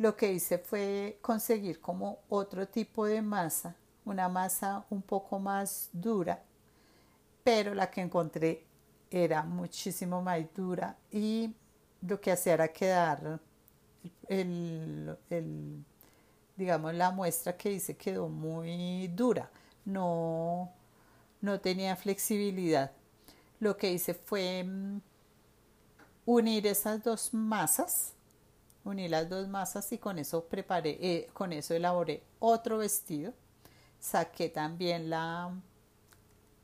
lo 0.00 0.16
que 0.16 0.32
hice 0.32 0.56
fue 0.56 1.18
conseguir 1.20 1.78
como 1.78 2.20
otro 2.30 2.66
tipo 2.66 3.04
de 3.04 3.20
masa, 3.20 3.76
una 4.06 4.30
masa 4.30 4.82
un 4.88 5.02
poco 5.02 5.38
más 5.38 5.90
dura, 5.92 6.42
pero 7.44 7.74
la 7.74 7.90
que 7.90 8.00
encontré 8.00 8.64
era 9.10 9.42
muchísimo 9.42 10.22
más 10.22 10.40
dura 10.54 10.96
y 11.12 11.54
lo 12.00 12.18
que 12.18 12.32
hacía 12.32 12.54
era 12.54 12.68
quedar 12.68 13.40
el, 14.26 15.18
el 15.28 15.84
digamos 16.56 16.94
la 16.94 17.10
muestra 17.10 17.54
que 17.54 17.70
hice 17.72 17.94
quedó 17.94 18.26
muy 18.28 19.08
dura 19.08 19.50
no 19.84 20.72
no 21.42 21.60
tenía 21.60 21.94
flexibilidad. 21.96 22.92
Lo 23.58 23.76
que 23.76 23.92
hice 23.92 24.14
fue 24.14 24.64
mm, 24.64 25.00
unir 26.24 26.66
esas 26.66 27.02
dos 27.02 27.34
masas, 27.34 28.14
unir 28.84 29.10
las 29.10 29.28
dos 29.28 29.48
masas 29.48 29.90
y 29.92 29.98
con 29.98 30.18
eso 30.18 30.44
preparé, 30.46 30.98
eh, 31.00 31.28
con 31.32 31.52
eso 31.52 31.74
elaboré 31.74 32.22
otro 32.38 32.78
vestido. 32.78 33.32
Saqué 33.98 34.48
también 34.48 35.10
la, 35.10 35.52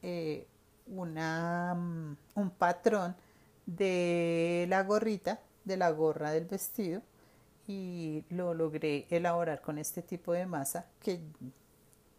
eh, 0.03 0.47
una, 0.87 1.75
mm, 1.75 2.17
un 2.37 2.51
patrón 2.51 3.17
de 3.67 4.67
la 4.69 4.83
gorrita, 4.85 5.41
de 5.65 5.77
la 5.77 5.91
gorra 5.91 6.31
del 6.31 6.45
vestido 6.47 7.03
y 7.67 8.25
lo 8.31 8.55
logré 8.55 9.07
elaborar 9.11 9.61
con 9.61 9.79
este 9.79 10.03
tipo 10.03 10.33
de 10.33 10.47
masa 10.47 10.87
que 11.01 11.21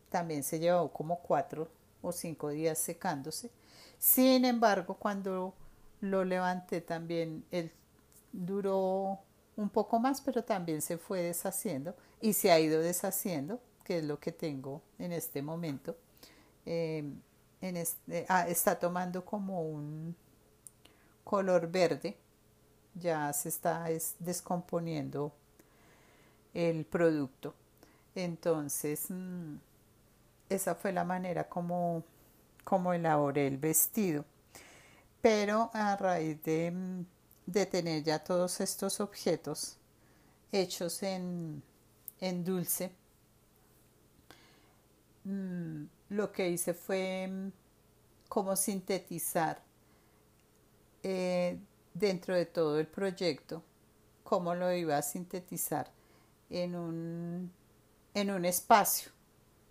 también 0.10 0.44
se 0.44 0.60
llevó 0.60 0.92
como 0.92 1.20
cuatro 1.20 1.70
o 2.02 2.12
cinco 2.12 2.50
días 2.50 2.78
secándose. 2.78 3.52
Sin 3.98 4.46
embargo, 4.46 4.96
cuando 4.96 5.54
lo 6.02 6.24
levanté 6.26 6.82
también, 6.82 7.46
él 7.52 7.72
duró 8.32 9.20
un 9.58 9.70
poco 9.70 10.00
más, 10.00 10.22
pero 10.22 10.44
también 10.44 10.82
se 10.82 10.98
fue 10.98 11.22
deshaciendo 11.22 11.96
y 12.22 12.34
se 12.34 12.52
ha 12.52 12.60
ido 12.60 12.80
deshaciendo, 12.80 13.60
que 13.84 14.00
es 14.00 14.06
lo 14.06 14.20
que 14.20 14.32
tengo 14.32 14.82
en 15.00 15.12
este 15.12 15.42
momento. 15.42 15.98
Eh, 16.66 17.04
en 17.62 17.78
este, 17.78 18.26
ah, 18.30 18.48
está 18.48 18.78
tomando 18.80 19.26
como 19.26 19.62
un 19.64 20.16
color 21.24 21.70
verde, 21.70 22.16
ya 22.94 23.34
se 23.34 23.50
está 23.50 23.88
descomponiendo 24.20 25.34
el 26.54 26.86
producto. 26.86 27.54
Entonces, 28.16 29.06
mm, 29.10 29.56
esa 30.50 30.76
fue 30.76 30.92
la 30.92 31.04
manera 31.04 31.48
como, 31.50 32.04
como 32.64 32.94
elaboré 32.94 33.48
el 33.48 33.58
vestido. 33.58 34.26
Pero 35.22 35.70
a 35.74 35.96
raíz 35.98 36.42
de, 36.44 36.74
de 37.48 37.66
tener 37.66 38.04
ya 38.04 38.20
todos 38.20 38.60
estos 38.62 39.00
objetos 39.00 39.78
hechos 40.52 41.02
en, 41.02 41.64
en 42.20 42.44
dulce, 42.44 42.92
mm, 45.24 45.84
lo 46.10 46.32
que 46.32 46.50
hice 46.50 46.74
fue 46.74 47.28
mm, 47.28 47.52
como 48.28 48.56
sintetizar 48.56 49.62
eh, 51.04 51.58
dentro 51.94 52.36
de 52.36 52.46
todo 52.46 52.80
el 52.80 52.88
proyecto, 52.88 53.64
cómo 54.24 54.54
lo 54.54 54.72
iba 54.74 54.98
a 54.98 55.02
sintetizar 55.02 55.90
en 56.50 56.76
un, 56.76 57.52
en 58.14 58.32
un 58.32 58.46
espacio. 58.46 59.12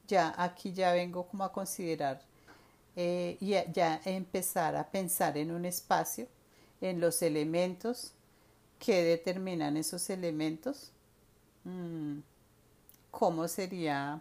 Ya 0.09 0.35
aquí 0.39 0.73
ya 0.73 0.93
vengo 0.93 1.27
como 1.27 1.45
a 1.45 1.53
considerar 1.53 2.23
eh, 2.95 3.37
y 3.41 3.51
ya 3.73 4.01
empezar 4.05 4.77
a 4.77 4.91
pensar 4.91 5.37
en 5.37 5.51
un 5.51 5.67
espacio, 5.67 6.27
en 6.81 7.01
los 7.01 7.23
elementos 7.23 8.13
que 8.79 9.03
determinan 9.03 9.77
esos 9.77 10.11
elementos, 10.11 10.93
mm, 11.65 12.19
cómo 13.11 13.49
sería 13.49 14.21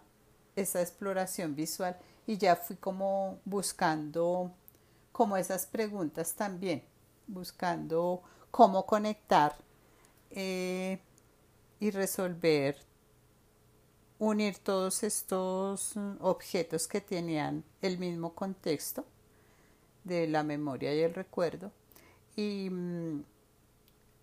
esa 0.56 0.82
exploración 0.82 1.56
visual 1.56 1.98
y 2.28 2.38
ya 2.38 2.56
fui 2.56 2.76
como 2.78 3.40
buscando 3.46 4.52
como 5.12 5.38
esas 5.38 5.66
preguntas 5.66 6.34
también, 6.34 6.84
buscando 7.28 8.22
cómo 8.52 8.86
conectar 8.86 9.56
eh, 10.32 11.00
y 11.80 11.92
resolver 11.92 12.78
unir 14.20 14.58
todos 14.60 15.04
estos 15.04 15.94
objetos 16.20 16.88
que 16.88 17.02
tenían 17.02 17.64
el 17.82 17.98
mismo 17.98 18.34
contexto 18.34 19.06
de 20.04 20.28
la 20.28 20.44
memoria 20.44 20.94
y 20.94 21.02
el 21.02 21.14
recuerdo. 21.14 21.72
Y 22.36 22.70
mm, 22.70 23.24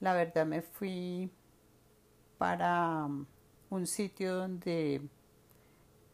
la 0.01 0.15
verdad 0.15 0.47
me 0.47 0.63
fui 0.63 1.31
para 2.39 3.07
mm, 3.07 3.27
un 3.71 3.87
sitio 3.87 4.35
donde 4.35 5.01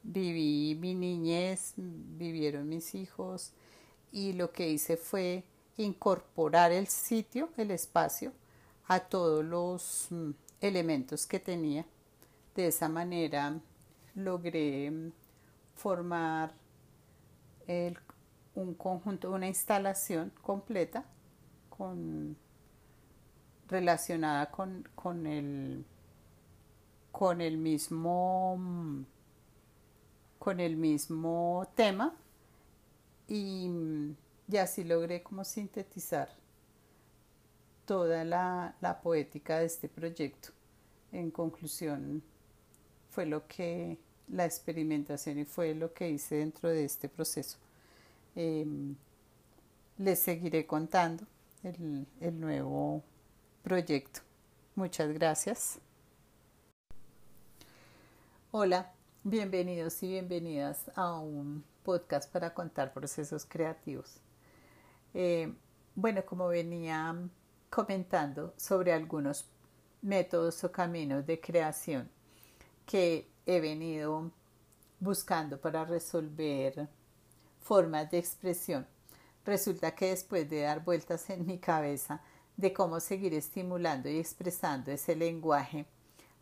viví 0.02 0.76
mi 0.80 0.94
niñez, 0.94 1.74
vivieron 1.76 2.68
mis 2.68 2.94
hijos 2.94 3.52
y 4.12 4.32
lo 4.32 4.52
que 4.52 4.68
hice 4.70 4.96
fue 4.96 5.44
incorporar 5.76 6.72
el 6.72 6.86
sitio, 6.86 7.50
el 7.56 7.70
espacio, 7.70 8.32
a 8.86 9.00
todos 9.00 9.44
los 9.44 10.08
elementos 10.60 11.26
que 11.26 11.40
tenía. 11.40 11.84
De 12.54 12.68
esa 12.68 12.88
manera 12.88 13.60
logré 14.14 14.90
mm, 14.90 15.12
formar 15.74 16.54
un 18.54 18.74
conjunto, 18.74 19.30
una 19.30 19.46
instalación 19.46 20.32
completa 20.40 21.04
con, 21.78 22.36
relacionada 23.68 24.50
con, 24.50 24.86
con, 24.94 25.26
el, 25.26 25.84
con 27.12 27.40
el 27.40 27.56
mismo 27.56 29.06
con 30.38 30.60
el 30.60 30.76
mismo 30.76 31.68
tema 31.74 32.14
y, 33.26 33.70
y 34.50 34.56
así 34.56 34.84
logré 34.84 35.22
como 35.22 35.44
sintetizar 35.44 36.28
toda 37.84 38.24
la, 38.24 38.74
la 38.80 39.00
poética 39.00 39.58
de 39.58 39.66
este 39.66 39.88
proyecto. 39.88 40.50
En 41.10 41.30
conclusión, 41.30 42.22
fue 43.10 43.26
lo 43.26 43.46
que 43.46 43.98
la 44.28 44.44
experimentación 44.44 45.38
y 45.38 45.44
fue 45.44 45.74
lo 45.74 45.92
que 45.92 46.10
hice 46.10 46.36
dentro 46.36 46.68
de 46.68 46.84
este 46.84 47.08
proceso. 47.08 47.58
Em, 48.36 48.94
les 49.96 50.18
seguiré 50.18 50.66
contando 50.66 51.24
el, 51.62 52.40
nuevo 52.40 53.02
proyecto. 53.62 54.20
Muchas 54.74 55.12
gracias. 55.12 55.80
Hola, 58.50 58.92
bienvenidos 59.24 60.02
y 60.02 60.08
bienvenidas 60.08 60.90
a 60.94 61.18
un 61.18 61.64
podcast 61.82 62.30
para 62.32 62.54
contar 62.54 62.92
procesos 62.92 63.44
creativos. 63.44 64.20
Eh, 65.14 65.52
bueno, 65.94 66.24
como 66.24 66.48
venía 66.48 67.14
comentando 67.70 68.54
sobre 68.56 68.92
algunos 68.92 69.46
métodos 70.00 70.62
o 70.64 70.70
caminos 70.70 71.26
de 71.26 71.40
creación 71.40 72.08
que 72.86 73.28
he 73.46 73.60
venido 73.60 74.30
buscando 75.00 75.60
para 75.60 75.84
resolver 75.84 76.88
formas 77.60 78.10
de 78.10 78.18
expresión. 78.18 78.86
Resulta 79.48 79.94
que 79.94 80.10
después 80.10 80.50
de 80.50 80.60
dar 80.60 80.84
vueltas 80.84 81.30
en 81.30 81.46
mi 81.46 81.56
cabeza 81.56 82.20
de 82.58 82.74
cómo 82.74 83.00
seguir 83.00 83.32
estimulando 83.32 84.10
y 84.10 84.18
expresando 84.18 84.90
ese 84.90 85.16
lenguaje 85.16 85.86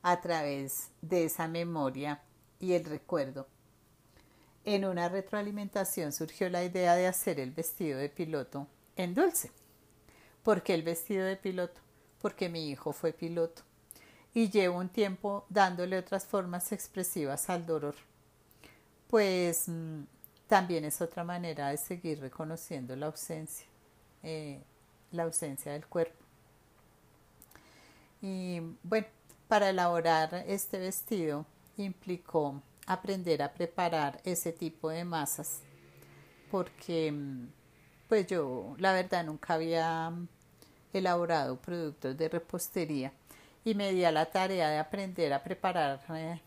a 0.02 0.20
través 0.20 0.88
de 1.02 1.26
esa 1.26 1.46
memoria 1.46 2.20
y 2.58 2.72
el 2.72 2.84
recuerdo, 2.84 3.46
en 4.64 4.84
una 4.84 5.08
retroalimentación 5.08 6.12
surgió 6.12 6.50
la 6.50 6.64
idea 6.64 6.96
de 6.96 7.06
hacer 7.06 7.38
el 7.38 7.52
vestido 7.52 8.00
de 8.00 8.08
piloto 8.08 8.66
en 8.96 9.14
dulce. 9.14 9.52
¿Por 10.42 10.64
qué 10.64 10.74
el 10.74 10.82
vestido 10.82 11.26
de 11.26 11.36
piloto? 11.36 11.80
Porque 12.20 12.48
mi 12.48 12.70
hijo 12.70 12.92
fue 12.92 13.12
piloto 13.12 13.62
y 14.34 14.50
llevo 14.50 14.78
un 14.78 14.88
tiempo 14.88 15.46
dándole 15.48 15.96
otras 15.96 16.26
formas 16.26 16.72
expresivas 16.72 17.50
al 17.50 17.66
dolor. 17.66 17.94
Pues 19.06 19.68
mm, 19.68 20.02
también 20.46 20.84
es 20.84 21.00
otra 21.00 21.24
manera 21.24 21.68
de 21.68 21.76
seguir 21.76 22.20
reconociendo 22.20 22.94
la 22.96 23.06
ausencia, 23.06 23.66
eh, 24.22 24.60
la 25.12 25.24
ausencia 25.24 25.72
del 25.72 25.86
cuerpo. 25.86 26.24
Y 28.22 28.60
bueno, 28.82 29.06
para 29.48 29.70
elaborar 29.70 30.44
este 30.46 30.78
vestido 30.78 31.46
implicó 31.76 32.62
aprender 32.86 33.42
a 33.42 33.52
preparar 33.52 34.20
ese 34.24 34.52
tipo 34.52 34.90
de 34.90 35.04
masas 35.04 35.60
porque 36.50 37.12
pues 38.08 38.26
yo 38.26 38.74
la 38.78 38.92
verdad 38.92 39.24
nunca 39.24 39.54
había 39.54 40.12
elaborado 40.92 41.56
productos 41.60 42.16
de 42.16 42.28
repostería 42.28 43.12
y 43.64 43.74
me 43.74 43.92
di 43.92 44.04
a 44.04 44.12
la 44.12 44.26
tarea 44.26 44.70
de 44.70 44.78
aprender 44.78 45.32
a 45.32 45.42
preparar 45.42 46.00
eh, 46.10 46.40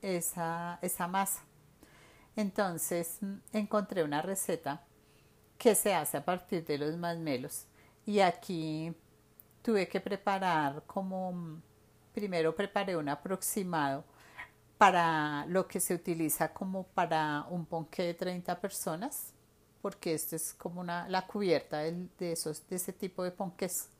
esa, 0.00 0.78
esa 0.80 1.06
masa. 1.06 1.42
Entonces 2.40 3.18
mm, 3.20 3.34
encontré 3.52 4.02
una 4.02 4.22
receta 4.22 4.82
que 5.58 5.74
se 5.74 5.94
hace 5.94 6.16
a 6.16 6.24
partir 6.24 6.64
de 6.64 6.78
los 6.78 6.96
masmelos 6.96 7.66
y 8.06 8.20
aquí 8.20 8.94
tuve 9.60 9.86
que 9.86 10.00
preparar 10.00 10.82
como 10.86 11.32
mm, 11.32 11.62
primero 12.14 12.56
preparé 12.56 12.96
un 12.96 13.10
aproximado 13.10 14.04
para 14.78 15.44
lo 15.48 15.68
que 15.68 15.80
se 15.80 15.92
utiliza 15.94 16.54
como 16.54 16.84
para 16.84 17.44
un 17.50 17.66
ponqué 17.66 18.04
de 18.04 18.14
30 18.14 18.58
personas 18.58 19.34
porque 19.82 20.14
esto 20.14 20.34
es 20.34 20.54
como 20.54 20.80
una, 20.80 21.10
la 21.10 21.26
cubierta 21.26 21.80
de, 21.80 22.32
esos, 22.32 22.66
de 22.68 22.76
ese 22.76 22.94
tipo 22.94 23.22
de 23.22 23.32
ponques. 23.32 23.90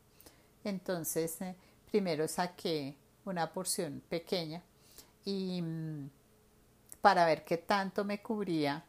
Entonces 0.64 1.38
eh, 1.42 1.54
primero 1.90 2.26
saqué 2.26 2.96
una 3.26 3.52
porción 3.52 4.02
pequeña 4.08 4.62
y 5.26 5.60
mm, 5.60 6.10
para 7.00 7.24
ver 7.26 7.44
qué 7.44 7.56
tanto 7.58 8.04
me 8.04 8.20
cubría 8.20 8.84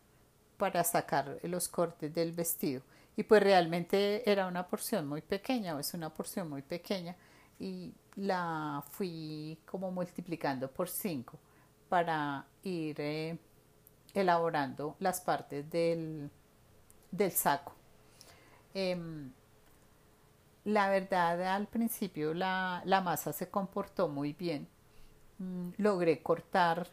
para 0.58 0.84
sacar 0.84 1.39
los 1.43 1.67
cortes 1.67 2.13
del 2.13 2.32
vestido. 2.34 2.82
Y 3.15 3.24
pues 3.24 3.43
realmente 3.43 4.30
era 4.30 4.47
una 4.47 4.67
porción 4.67 5.08
muy 5.08 5.21
pequeña, 5.21 5.76
o 5.76 5.80
es 5.80 5.93
una 5.93 6.10
porción 6.10 6.50
muy 6.50 6.62
pequeña, 6.62 7.15
y 7.60 7.93
la 8.15 8.84
fui 8.91 9.58
como 9.65 9.91
multiplicando 9.91 10.69
por 10.69 10.89
5 10.89 11.38
para 11.89 12.45
ir 12.63 12.95
eh, 13.00 13.38
elaborando 14.13 14.95
las 15.00 15.21
partes 15.21 15.69
del, 15.69 16.30
del 17.12 17.32
saco. 17.32 17.74
Em, 18.74 19.32
la 20.65 20.89
verdad, 20.89 21.41
al 21.56 21.67
principio 21.67 22.34
la, 22.34 22.84
masa 23.04 23.34
se 23.34 23.50
comportó 23.50 24.08
muy 24.08 24.34
bien. 24.34 24.67
Mm, 25.39 25.71
logré 25.78 26.21
cortar 26.21 26.88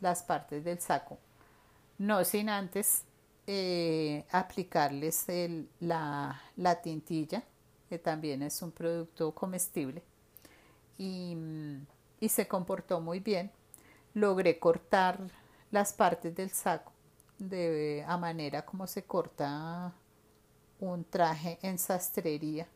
las 0.00 0.22
partes 0.22 0.64
del 0.64 0.80
saco, 0.80 1.18
no 1.98 2.24
sin 2.24 2.48
antes 2.48 3.04
eh, 3.46 4.24
aplicarles 4.30 5.26
la, 5.80 6.40
tintilla, 6.82 7.42
que 7.88 7.98
también 7.98 8.42
es 8.42 8.62
un 8.62 8.70
producto 8.70 9.32
comestible, 9.34 10.02
y, 10.98 11.36
y 12.20 12.28
se 12.28 12.46
comportó 12.46 13.00
muy 13.00 13.20
bien. 13.20 13.50
Logré 14.14 14.58
cortar 14.58 15.18
las 15.70 15.92
partes 15.92 16.34
del 16.34 16.50
saco 16.50 16.92
de 17.40 18.04
a 18.06 18.16
manera 18.16 18.64
como 18.64 18.86
se 18.86 19.02
corta 19.02 19.92
un 20.78 21.04
traje 21.04 21.58
en 21.62 21.78
sastrería. 21.78 22.66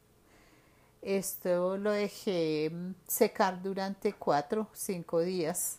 Esto 1.02 1.76
lo 1.76 1.92
dejé 1.92 2.70
mm, 2.70 2.94
secar 3.06 3.62
durante 3.62 4.14
cuatro 4.14 4.68
cinco 4.72 5.20
días. 5.20 5.78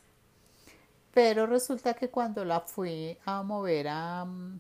Pero 1.16 1.48
resulta 1.48 1.94
que 1.94 2.10
cuando 2.10 2.44
la 2.44 2.60
fui 2.60 3.18
a 3.24 3.42
mover 3.42 3.88
a, 3.88 4.26
mm, 4.26 4.60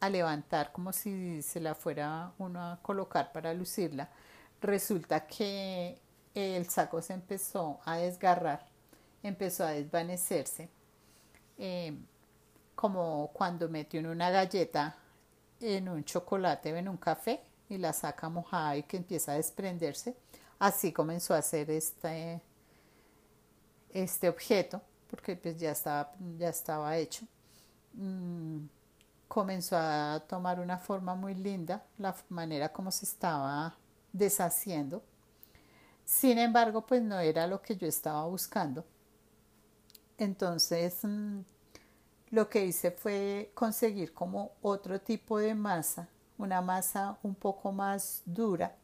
a 0.00 0.10
levantar 0.10 0.72
como 0.72 0.92
si 0.92 1.42
se 1.42 1.60
la 1.60 1.76
fuera 1.76 2.32
uno 2.38 2.60
a 2.60 2.82
colocar 2.82 3.30
para 3.30 3.54
lucirla, 3.54 4.10
resulta 4.60 5.28
que 5.28 5.96
el 6.34 6.68
saco 6.68 7.00
se 7.00 7.12
empezó 7.12 7.78
a 7.84 7.98
desgarrar, 7.98 8.66
empezó 9.22 9.64
a 9.64 9.70
desvanecerse, 9.70 10.70
eh, 11.56 11.96
como 12.74 13.30
cuando 13.32 13.68
metió 13.68 14.00
una 14.10 14.30
galleta 14.30 14.96
en 15.60 15.88
un 15.88 16.04
chocolate 16.04 16.72
o 16.72 16.76
en 16.76 16.88
un 16.88 16.96
café 16.96 17.42
y 17.68 17.78
la 17.78 17.92
saca 17.92 18.28
mojada 18.28 18.76
y 18.76 18.82
que 18.82 18.96
empieza 18.96 19.32
a 19.32 19.36
desprenderse. 19.36 20.16
Así 20.58 20.92
comenzó 20.92 21.34
a 21.34 21.38
hacer 21.38 21.70
este, 21.70 22.40
este 23.92 24.28
objeto, 24.28 24.82
porque 25.08 25.36
pues 25.36 25.58
ya 25.58 25.72
estaba, 25.72 26.12
ya 26.38 26.48
estaba 26.48 26.96
hecho. 26.96 27.26
Mm, 27.94 28.66
comenzó 29.26 29.76
a 29.76 30.22
tomar 30.26 30.60
una 30.60 30.78
forma 30.78 31.14
muy 31.14 31.34
linda, 31.34 31.84
la 31.98 32.14
manera 32.28 32.72
como 32.72 32.90
se 32.90 33.04
estaba 33.04 33.76
deshaciendo. 34.12 35.02
Sin 36.04 36.38
embargo, 36.38 36.86
pues 36.86 37.02
no 37.02 37.20
era 37.20 37.46
lo 37.46 37.60
que 37.60 37.76
yo 37.76 37.86
estaba 37.86 38.24
buscando. 38.26 38.84
Entonces, 40.16 40.98
mm, 41.02 41.40
lo 42.30 42.48
que 42.48 42.64
hice 42.66 42.90
fue 42.90 43.52
conseguir 43.54 44.12
como 44.12 44.52
otro 44.62 45.00
tipo 45.00 45.38
de 45.38 45.54
masa, 45.54 46.08
una 46.38 46.60
masa 46.60 47.18
un 47.22 47.34
poco 47.34 47.72
más 47.72 48.22
dura, 48.24 48.74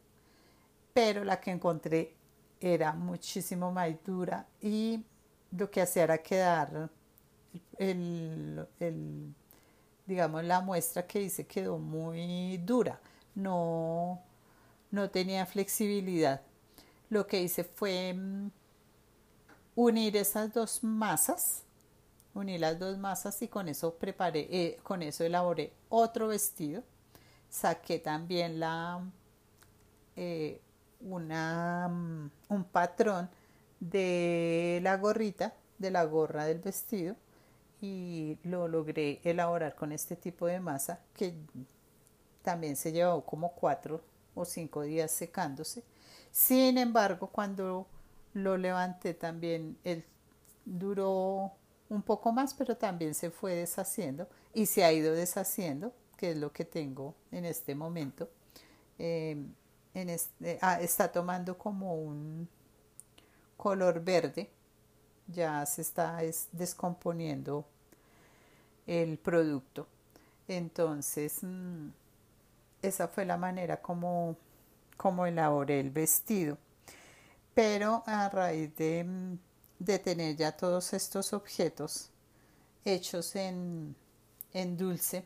pero 0.93 1.23
la 1.23 1.39
que 1.39 1.51
encontré 1.51 2.15
era 2.59 2.93
muchísimo 2.93 3.71
más 3.71 3.89
dura 4.03 4.47
y 4.61 5.03
lo 5.57 5.69
que 5.71 5.81
hacía 5.81 6.03
era 6.03 6.17
quedar 6.19 6.89
el, 7.77 8.67
digamos 10.05 10.43
la 10.43 10.61
muestra 10.61 11.05
que 11.07 11.21
hice 11.21 11.45
quedó 11.47 11.77
muy 11.77 12.57
dura 12.57 12.99
no 13.35 14.21
no 14.91 15.09
tenía 15.09 15.45
flexibilidad 15.45 16.41
lo 17.09 17.27
que 17.27 17.41
hice 17.41 17.63
fue 17.63 18.13
mm, 18.13 18.49
unir 19.75 20.17
esas 20.17 20.53
dos 20.53 20.83
masas 20.83 21.65
uní 22.35 22.57
las 22.57 22.77
dos 22.77 22.97
masas 22.97 23.41
y 23.41 23.47
con 23.47 23.67
eso 23.69 23.95
preparé, 23.95 24.47
eh, 24.51 24.77
con 24.83 25.01
eso 25.01 25.23
elaboré 25.23 25.73
otro 25.89 26.27
vestido. 26.27 26.83
Saqué 27.49 27.99
también 27.99 28.59
la, 28.59 29.01
eh, 30.15 30.61
una, 30.99 31.87
mm, 31.87 32.31
un 32.49 32.63
patrón 32.65 33.29
de 33.89 34.79
la 34.83 34.97
gorrita, 34.97 35.53
de 35.77 35.91
la 35.91 36.03
gorra 36.05 36.45
del 36.45 36.59
vestido 36.59 37.15
y 37.81 38.37
lo 38.43 38.67
logré 38.67 39.19
elaborar 39.23 39.75
con 39.75 39.91
este 39.91 40.15
tipo 40.15 40.47
de 40.47 40.59
masa 40.59 40.99
que 41.13 41.35
también 42.41 42.75
se 42.75 42.91
llevó 42.91 43.25
como 43.25 43.51
cuatro 43.53 44.01
o 44.33 44.45
cinco 44.45 44.83
días 44.83 45.11
secándose. 45.11 45.83
Sin 46.31 46.77
embargo, 46.77 47.27
cuando 47.27 47.87
lo 48.33 48.57
levanté 48.57 49.13
también, 49.13 49.77
él 49.83 50.03
duró 50.65 51.53
un 51.89 52.01
poco 52.01 52.31
más, 52.31 52.53
pero 52.53 52.75
también 52.75 53.13
se 53.13 53.29
fue 53.29 53.55
deshaciendo 53.55 54.27
y 54.53 54.65
se 54.65 54.83
ha 54.83 54.91
ido 54.91 55.13
deshaciendo, 55.13 55.93
que 56.17 56.31
es 56.31 56.37
lo 56.37 56.51
que 56.51 56.65
tengo 56.65 57.15
en 57.31 57.45
este 57.45 57.75
momento. 57.75 58.29
Em, 58.97 59.53
en 59.93 60.09
este, 60.09 60.59
está 60.81 61.11
tomando 61.11 61.57
como 61.57 61.95
un 61.95 62.49
color 63.57 64.03
verde, 64.03 64.49
ya 65.27 65.65
se 65.65 65.81
está 65.81 66.19
descomponiendo 66.51 67.65
el 68.87 69.17
producto. 69.17 69.87
Entonces, 70.47 71.39
mm, 71.41 71.89
esa 72.81 73.07
fue 73.07 73.25
la 73.25 73.37
manera 73.37 73.81
como, 73.81 74.35
como 74.97 75.25
elaboré 75.25 75.79
el 75.79 75.89
vestido. 75.89 76.57
Pero 77.53 78.03
a 78.05 78.29
raíz 78.29 78.75
de 78.75 79.03
mm, 79.03 79.37
de 79.79 79.99
tener 79.99 80.35
ya 80.35 80.51
todos 80.51 80.93
estos 80.93 81.33
objetos 81.33 82.09
hechos 82.83 83.35
en, 83.35 83.95
en 84.53 84.77
dulce, 84.77 85.25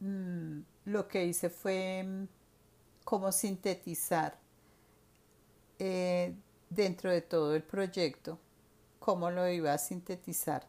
mm, 0.00 0.60
lo 0.86 1.06
que 1.08 1.24
hice 1.24 1.50
fue 1.50 2.26
como 3.04 3.30
sintetizar 3.32 4.36
eh, 5.78 6.34
dentro 6.70 7.10
de 7.10 7.22
todo 7.22 7.54
el 7.54 7.62
proyecto, 7.62 8.38
cómo 8.98 9.30
lo 9.30 9.48
iba 9.48 9.72
a 9.72 9.78
sintetizar 9.78 10.66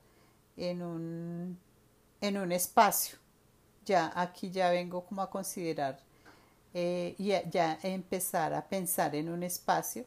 en 0.57 0.81
un, 0.81 1.59
en 2.21 2.37
un 2.37 2.51
espacio. 2.51 3.17
Ya 3.85 4.11
aquí 4.15 4.51
ya 4.51 4.69
vengo 4.69 5.05
como 5.05 5.21
a 5.21 5.29
considerar 5.29 5.99
eh, 6.73 7.15
y 7.17 7.29
ya 7.49 7.79
empezar 7.81 8.53
a 8.53 8.67
pensar 8.67 9.15
en 9.15 9.29
un 9.29 9.43
espacio 9.43 10.05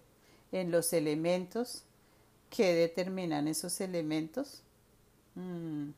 en 0.53 0.71
los 0.71 0.93
elementos 0.93 1.85
qué 2.51 2.75
determinan 2.75 3.49
esos 3.49 3.81
elementos, 3.81 4.63
mm, 5.35 5.89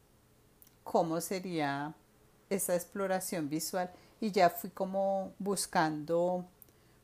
cómo 0.85 1.21
sería 1.21 1.95
esa 2.49 2.77
exploración 2.77 3.49
visual 3.49 3.91
y 4.21 4.31
ya 4.31 4.51
fui 4.51 4.71
como 4.71 5.33
buscando 5.39 6.47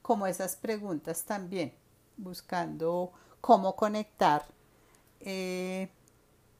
como 0.02 0.26
esas 0.26 0.56
preguntas 0.56 1.24
también, 1.24 1.72
buscando 2.20 3.12
cómo 3.40 3.74
conectar 3.76 4.44
eh, 5.20 5.88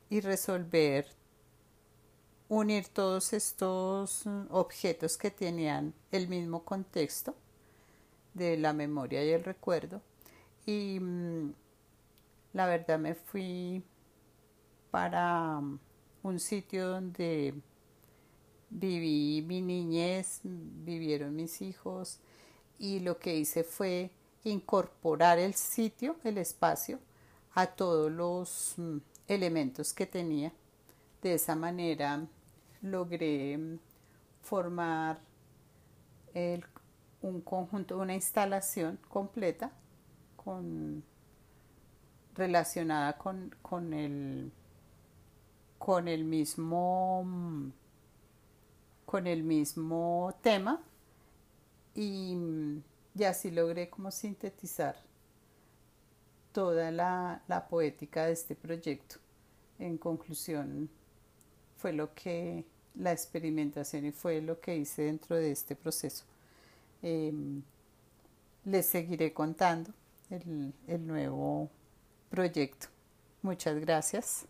y 0.09 0.21
resolver, 0.21 1.07
unir 2.49 2.89
todos 2.89 3.33
estos 3.33 4.25
objetos 4.51 5.17
que 5.17 5.31
tenían 5.31 5.95
el 6.11 6.29
mismo 6.29 6.65
contexto 6.65 7.35
de 8.35 8.57
la 8.57 8.73
memoria 8.73 9.25
y 9.25 9.31
el 9.31 9.45
recuerdo. 9.45 10.03
Y 10.67 10.99
mm, 11.01 11.53
la 12.53 12.67
verdad 12.67 12.99
me 12.99 13.15
fui 13.15 13.83
para 14.91 15.61
mm, 15.61 15.79
un 16.23 16.41
sitio 16.41 16.89
donde 16.89 17.55
viví 18.71 19.43
mi 19.47 19.61
niñez, 19.61 20.41
vivieron 20.43 21.35
mis 21.35 21.61
hijos 21.61 22.21
y 22.79 23.01
lo 23.01 23.19
que 23.19 23.37
hice 23.37 23.65
fue 23.65 24.11
incorporar 24.45 25.39
el 25.39 25.55
sitio, 25.55 26.17
el 26.25 26.39
espacio, 26.39 26.99
a 27.55 27.67
todos 27.67 28.11
los 28.11 28.75
mm, 28.77 28.99
elementos 29.29 29.93
que 29.93 30.07
tenía. 30.07 30.53
De 31.23 31.35
esa 31.35 31.55
manera 31.57 32.27
logré 32.83 33.59
mm, 33.59 33.79
formar 34.43 35.19
un 37.23 37.41
conjunto, 37.41 37.99
una 37.99 38.15
instalación 38.15 38.99
completa 39.09 39.73
relacionada 42.35 43.19
con, 43.19 43.55
con, 43.63 43.93
el, 43.93 44.53
con 45.79 46.09
el 46.09 46.25
mismo 46.25 47.25
mm, 47.25 47.71
con 49.11 49.27
el 49.27 49.43
mismo 49.43 50.33
tema 50.41 50.81
y, 51.97 52.37
y 53.21 53.25
así 53.25 53.51
logré 53.51 53.91
como 53.91 54.11
sintetizar 54.11 54.97
toda 56.53 56.91
la, 56.91 57.67
poética 57.69 58.25
de 58.25 58.33
este 58.33 58.55
proyecto. 58.55 59.17
En 59.79 59.99
conclusión, 59.99 60.89
fue 61.77 61.93
lo 61.93 62.15
que 62.15 62.65
la 62.95 63.13
experimentación 63.13 64.07
y 64.07 64.13
fue 64.13 64.41
lo 64.41 64.59
que 64.59 64.75
hice 64.75 65.03
dentro 65.03 65.37
de 65.37 65.51
este 65.51 65.77
proceso. 65.77 66.25
Em, 67.03 67.63
les 68.65 68.87
seguiré 68.87 69.35
contando 69.35 69.93
el 70.31 71.07
nuevo 71.07 71.69
proyecto. 72.31 72.87
Muchas 73.43 73.79
gracias. 73.81 74.47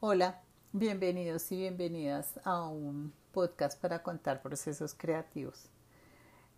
Hola, 0.00 0.42
bienvenidos 0.72 1.52
y 1.52 1.58
bienvenidas 1.58 2.40
a 2.42 2.66
un 2.66 3.12
podcast 3.30 3.80
para 3.80 4.02
contar 4.02 4.42
procesos 4.42 4.94
creativos. 4.94 5.71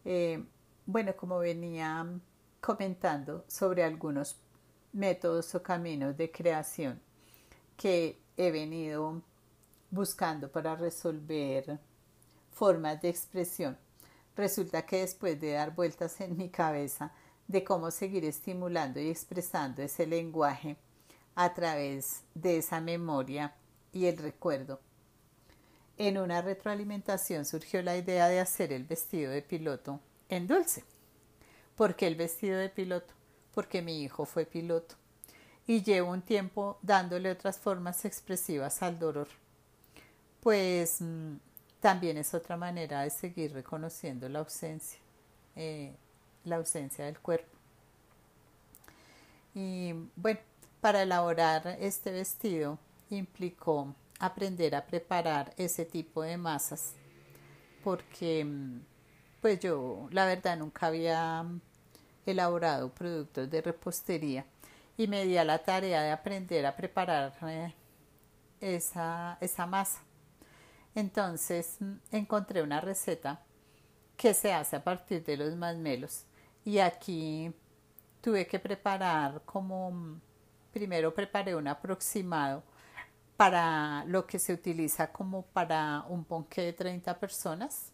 Eh, 0.04 0.44
bueno, 0.86 1.16
como 1.16 1.38
venía 1.38 2.06
comentando 2.60 3.44
sobre 3.48 3.84
algunos 3.84 4.36
métodos 4.92 5.54
o 5.54 5.62
caminos 5.62 6.16
de 6.16 6.30
creación 6.30 7.00
que 7.76 8.18
he 8.36 8.50
venido 8.50 9.22
buscando 9.90 10.50
para 10.50 10.76
resolver 10.76 11.78
formas 12.52 13.00
de 13.00 13.08
expresión. 13.08 13.76
Resulta 14.36 14.84
que 14.84 15.00
después 15.00 15.40
de 15.40 15.52
dar 15.52 15.74
vueltas 15.74 16.20
en 16.20 16.36
mi 16.36 16.48
cabeza 16.48 17.12
de 17.46 17.62
cómo 17.62 17.90
seguir 17.90 18.24
estimulando 18.24 19.00
y 19.00 19.10
expresando 19.10 19.82
ese 19.82 20.06
lenguaje 20.06 20.76
a 21.34 21.52
través 21.54 22.22
de 22.34 22.58
esa 22.58 22.80
memoria 22.80 23.54
y 23.92 24.06
el 24.06 24.16
recuerdo, 24.18 24.80
en 25.98 26.18
una 26.18 26.42
retroalimentación 26.42 27.44
surgió 27.44 27.82
la 27.82 27.96
idea 27.96 28.28
de 28.28 28.40
hacer 28.40 28.72
el 28.72 28.84
vestido 28.84 29.30
de 29.30 29.42
piloto 29.42 30.00
en 30.28 30.46
dulce. 30.46 30.84
¿Por 31.76 31.96
qué 31.96 32.06
el 32.06 32.16
vestido 32.16 32.58
de 32.58 32.68
piloto? 32.68 33.14
Porque 33.54 33.82
mi 33.82 34.02
hijo 34.02 34.24
fue 34.24 34.46
piloto 34.46 34.96
y 35.66 35.82
llevo 35.82 36.10
un 36.10 36.22
tiempo 36.22 36.78
dándole 36.82 37.30
otras 37.30 37.58
formas 37.58 38.04
expresivas 38.04 38.82
al 38.82 38.98
dolor. 38.98 39.28
Pues 40.40 41.00
mm, 41.00 41.36
también 41.80 42.18
es 42.18 42.34
otra 42.34 42.56
manera 42.56 43.02
de 43.02 43.10
seguir 43.10 43.52
reconociendo 43.52 44.28
la 44.28 44.40
ausencia, 44.40 44.98
eh, 45.56 45.94
la 46.44 46.56
ausencia 46.56 47.06
del 47.06 47.18
cuerpo. 47.18 47.56
Y 49.54 49.94
bueno, 50.16 50.40
para 50.80 51.02
elaborar 51.02 51.76
este 51.80 52.10
vestido 52.10 52.78
implicó 53.10 53.94
aprender 54.26 54.74
a 54.74 54.86
preparar 54.86 55.52
ese 55.56 55.84
tipo 55.84 56.22
de 56.22 56.36
masas 56.36 56.94
porque 57.84 58.44
mm, 58.44 58.80
pues 59.40 59.60
yo 59.60 60.08
la 60.10 60.24
verdad 60.24 60.56
nunca 60.56 60.86
había 60.86 61.44
elaborado 62.24 62.88
productos 62.92 63.50
de 63.50 63.60
repostería 63.60 64.46
y 64.96 65.06
me 65.06 65.24
di 65.26 65.36
a 65.36 65.44
la 65.44 65.58
tarea 65.58 66.02
de 66.02 66.10
aprender 66.10 66.64
a 66.64 66.74
preparar 66.74 67.34
eh, 67.42 67.74
esa, 68.60 69.36
esa 69.40 69.66
masa. 69.66 70.00
Entonces 70.94 71.76
mm, 71.80 71.94
encontré 72.12 72.62
una 72.62 72.80
receta 72.80 73.42
que 74.16 74.32
se 74.32 74.52
hace 74.52 74.76
a 74.76 74.84
partir 74.84 75.22
de 75.24 75.36
los 75.36 75.54
masmelos 75.56 76.24
y 76.64 76.78
aquí 76.78 77.52
tuve 78.22 78.46
que 78.46 78.58
preparar 78.58 79.42
como 79.44 79.90
mm, 79.90 80.20
primero 80.72 81.14
preparé 81.14 81.54
un 81.54 81.68
aproximado 81.68 82.62
para 83.36 84.04
lo 84.06 84.26
que 84.26 84.38
se 84.38 84.52
utiliza 84.52 85.12
como 85.12 85.42
para 85.42 86.04
un 86.08 86.24
ponqué 86.24 86.62
de 86.62 86.72
30 86.72 87.18
personas 87.18 87.92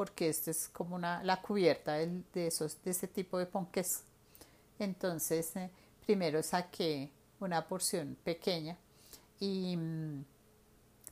porque 0.00 0.30
esta 0.30 0.50
es 0.50 0.66
como 0.70 0.96
una, 0.96 1.22
la 1.24 1.42
cubierta 1.42 1.92
de, 1.92 2.46
esos, 2.46 2.82
de 2.82 2.92
ese 2.92 3.06
tipo 3.06 3.36
de 3.36 3.44
ponques. 3.44 4.02
Entonces, 4.78 5.54
eh, 5.56 5.68
primero 6.06 6.42
saqué 6.42 7.10
una 7.38 7.68
porción 7.68 8.16
pequeña 8.24 8.78
y 9.38 9.76
mm, 9.76 10.24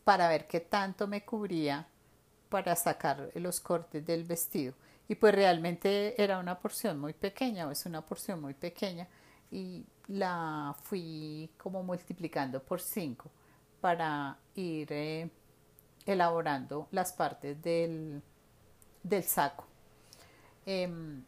para 0.05 0.27
ver 0.31 0.47
qué 0.47 0.61
tanto 0.61 1.07
me 1.07 1.23
cubría 1.23 1.87
para 2.49 2.75
sacar 2.77 3.31
los 3.35 3.61
cortes 3.61 4.07
del 4.07 4.25
vestido. 4.25 4.73
Y 5.07 5.17
pues 5.17 5.35
realmente 5.35 6.15
era 6.17 6.39
una 6.39 6.59
porción 6.59 6.99
muy 6.99 7.13
pequeña, 7.13 7.69
o 7.69 7.71
es 7.71 7.85
una 7.85 8.01
porción 8.01 8.41
muy 8.41 8.55
pequeña, 8.55 9.07
y 9.51 9.85
la 10.07 10.75
fui 10.85 11.51
como 11.59 11.83
multiplicando 11.83 12.63
por 12.63 12.81
5 12.81 13.31
para 13.81 14.39
ir 14.55 14.89
eh, 14.93 15.31
elaborando 16.07 16.89
las 16.91 17.13
partes 17.13 17.61
del, 17.63 18.23
del 19.03 19.23
saco. 19.25 19.65
Em, 20.67 21.23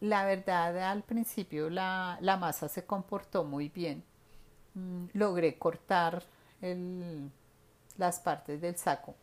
la 0.00 0.24
verdad, 0.24 0.76
al 0.78 1.02
principio 1.02 1.70
la, 1.70 2.18
masa 2.40 2.68
se 2.68 2.84
comportó 2.84 3.44
muy 3.44 3.68
bien. 3.68 4.02
Mm, 4.74 5.06
logré 5.14 5.58
cortar 5.58 6.24
las 7.96 8.20
partes 8.20 8.60
del 8.60 8.76
saco, 8.76 9.14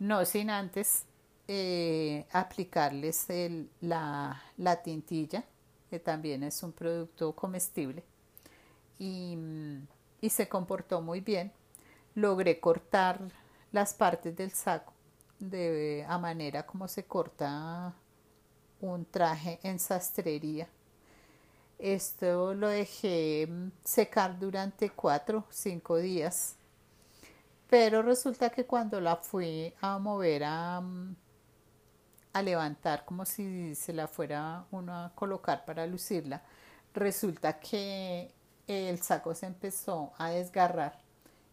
no 0.00 0.24
sin 0.24 0.50
antes 0.50 1.04
eh, 1.46 2.26
aplicarles 2.32 3.26
la, 3.80 4.42
la, 4.56 4.82
tintilla, 4.82 5.44
que 5.88 6.00
también 6.00 6.42
es 6.42 6.62
un 6.62 6.72
producto 6.72 7.34
comestible, 7.34 8.02
y, 8.98 9.36
y 10.20 10.30
se 10.30 10.48
comportó 10.48 11.00
muy 11.00 11.20
bien. 11.20 11.52
Logré 12.14 12.60
cortar 12.60 13.20
las 13.72 13.94
partes 13.94 14.36
del 14.36 14.50
saco 14.52 14.92
de 15.38 16.04
a 16.08 16.18
manera 16.18 16.64
como 16.64 16.88
se 16.88 17.04
corta 17.04 17.94
un 18.80 19.04
traje 19.06 19.58
en 19.62 19.78
sastrería. 19.78 20.68
Esto 21.78 22.54
lo 22.54 22.68
dejé 22.68 23.48
secar 23.84 24.38
durante 24.38 24.90
cuatro 24.90 25.44
cinco 25.50 25.96
días. 25.98 26.56
Pero 27.68 28.02
resulta 28.02 28.50
que 28.50 28.64
cuando 28.64 29.00
la 29.00 29.16
fui 29.16 29.74
a 29.80 29.98
mover 29.98 30.44
a, 30.44 30.82
a 32.32 32.42
levantar 32.42 33.04
como 33.04 33.24
si 33.24 33.74
se 33.74 33.92
la 33.92 34.06
fuera 34.08 34.64
uno 34.70 34.94
a 34.94 35.12
colocar 35.14 35.64
para 35.64 35.86
lucirla, 35.86 36.42
resulta 36.94 37.58
que 37.58 38.30
el 38.66 39.00
saco 39.02 39.34
se 39.34 39.46
empezó 39.46 40.12
a 40.18 40.30
desgarrar, 40.30 40.98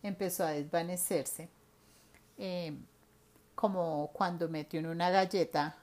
empezó 0.01 0.43
a 0.45 0.51
desvanecerse. 0.51 1.49
Eh, 2.37 2.75
como 3.55 4.09
cuando 4.13 4.49
metió 4.49 4.79
en 4.79 4.87
una 4.87 5.09
galleta 5.09 5.75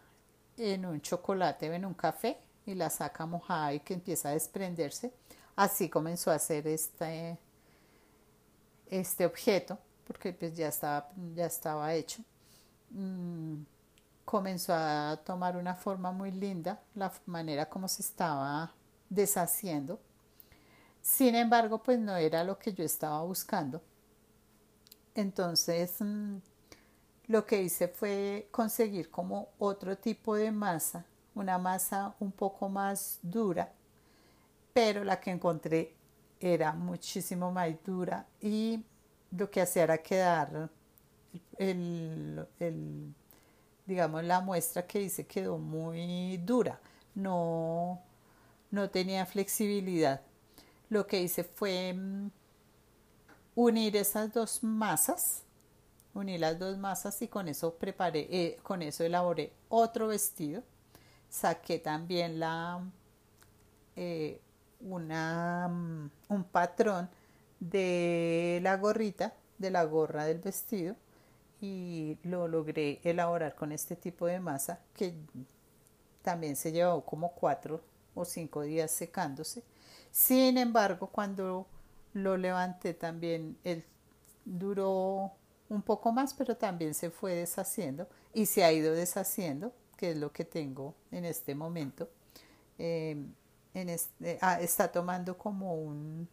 en 0.56 0.84
un 0.84 1.00
chocolate 1.00 1.70
o 1.70 1.72
en 1.72 1.84
un 1.86 1.94
café 1.94 2.38
y 2.66 2.74
la 2.74 2.90
saca 2.90 3.24
mojada 3.26 3.72
y 3.72 3.80
que 3.80 3.94
empieza 3.94 4.28
a 4.28 4.32
desprenderse. 4.32 5.12
Así 5.56 5.88
comenzó 5.88 6.30
a 6.30 6.34
hacer 6.34 6.66
este, 6.66 7.38
este 8.88 9.26
objeto, 9.26 9.78
porque 10.06 10.32
pues 10.32 10.56
ya 10.56 10.68
estaba, 10.68 11.08
ya 11.34 11.46
estaba 11.46 11.94
hecho. 11.94 12.22
Mm, 12.90 13.62
comenzó 14.24 14.74
a 14.74 15.18
tomar 15.24 15.56
una 15.56 15.74
forma 15.74 16.12
muy 16.12 16.30
linda, 16.30 16.80
la 16.94 17.12
manera 17.26 17.68
como 17.68 17.88
se 17.88 18.02
estaba 18.02 18.72
deshaciendo. 19.08 19.98
Sin 21.02 21.34
embargo, 21.34 21.82
pues 21.82 21.98
no 21.98 22.16
era 22.16 22.44
lo 22.44 22.58
que 22.58 22.72
yo 22.72 22.84
estaba 22.84 23.22
buscando. 23.22 23.80
Entonces, 25.14 25.96
mm, 26.00 26.36
lo 27.28 27.46
que 27.46 27.62
hice 27.62 27.88
fue 27.88 28.48
conseguir 28.50 29.10
como 29.10 29.48
otro 29.58 29.96
tipo 29.96 30.34
de 30.36 30.50
masa, 30.52 31.04
una 31.34 31.58
masa 31.58 32.14
un 32.20 32.32
poco 32.32 32.68
más 32.68 33.18
dura, 33.22 33.72
pero 34.72 35.04
la 35.04 35.20
que 35.20 35.30
encontré 35.30 35.94
era 36.40 36.72
muchísimo 36.72 37.52
más 37.52 37.70
dura 37.84 38.26
y 38.40 38.82
lo 39.30 39.50
que 39.50 39.60
hacía 39.60 39.84
era 39.84 39.98
quedar 39.98 40.70
el, 41.58 42.46
digamos 43.86 44.24
la 44.24 44.40
muestra 44.40 44.86
que 44.86 45.02
hice 45.02 45.26
quedó 45.26 45.58
muy 45.58 46.38
dura 46.38 46.80
no 47.14 48.00
no 48.70 48.90
tenía 48.90 49.26
flexibilidad 49.26 50.20
lo 50.90 51.06
que 51.06 51.20
hice 51.22 51.44
fue 51.44 51.94
mm, 51.94 52.30
unir 53.54 53.96
esas 53.96 54.32
dos 54.32 54.62
masas 54.62 55.44
uní 56.14 56.38
las 56.38 56.58
dos 56.58 56.76
masas 56.78 57.22
y 57.22 57.28
con 57.28 57.48
eso 57.48 57.74
preparé 57.74 58.26
eh, 58.30 58.56
con 58.62 58.82
eso 58.82 59.04
elaboré 59.04 59.52
otro 59.68 60.08
vestido 60.08 60.62
saqué 61.28 61.78
también 61.78 62.40
la 62.40 62.82
eh, 63.96 64.40
una, 64.80 65.68
mm, 65.68 66.10
un 66.28 66.44
patrón 66.44 67.10
de 67.60 68.60
la 68.62 68.76
gorrita, 68.76 69.34
de 69.58 69.70
la 69.70 69.84
gorra 69.84 70.24
del 70.24 70.38
vestido 70.38 70.96
y 71.60 72.18
lo 72.22 72.48
logré 72.48 73.00
elaborar 73.04 73.54
con 73.54 73.72
este 73.72 73.96
tipo 73.96 74.26
de 74.26 74.40
masa 74.40 74.80
que 74.94 75.14
también 76.22 76.56
se 76.56 76.72
llevó 76.72 77.04
como 77.04 77.32
cuatro 77.32 77.82
o 78.14 78.24
cinco 78.24 78.62
días 78.62 78.90
secándose. 78.90 79.62
Sin 80.10 80.58
embargo, 80.58 81.08
cuando 81.08 81.66
lo 82.14 82.36
levanté 82.36 82.94
también 82.94 83.56
él 83.64 83.84
duró 84.44 85.32
un 85.68 85.82
poco 85.82 86.12
más, 86.12 86.34
pero 86.34 86.56
también 86.56 86.94
se 86.94 87.10
fue 87.10 87.34
deshaciendo 87.34 88.08
y 88.34 88.46
se 88.46 88.64
ha 88.64 88.72
ido 88.72 88.92
deshaciendo, 88.92 89.72
que 89.96 90.10
es 90.10 90.16
lo 90.16 90.32
que 90.32 90.44
tengo 90.44 90.94
en 91.12 91.24
este 91.24 91.54
momento. 91.54 92.08
Eh, 92.78 93.24
este, 93.74 94.38
ah, 94.40 94.60
está 94.60 94.90
tomando 94.90 95.38
como 95.38 95.74
un 95.74 96.28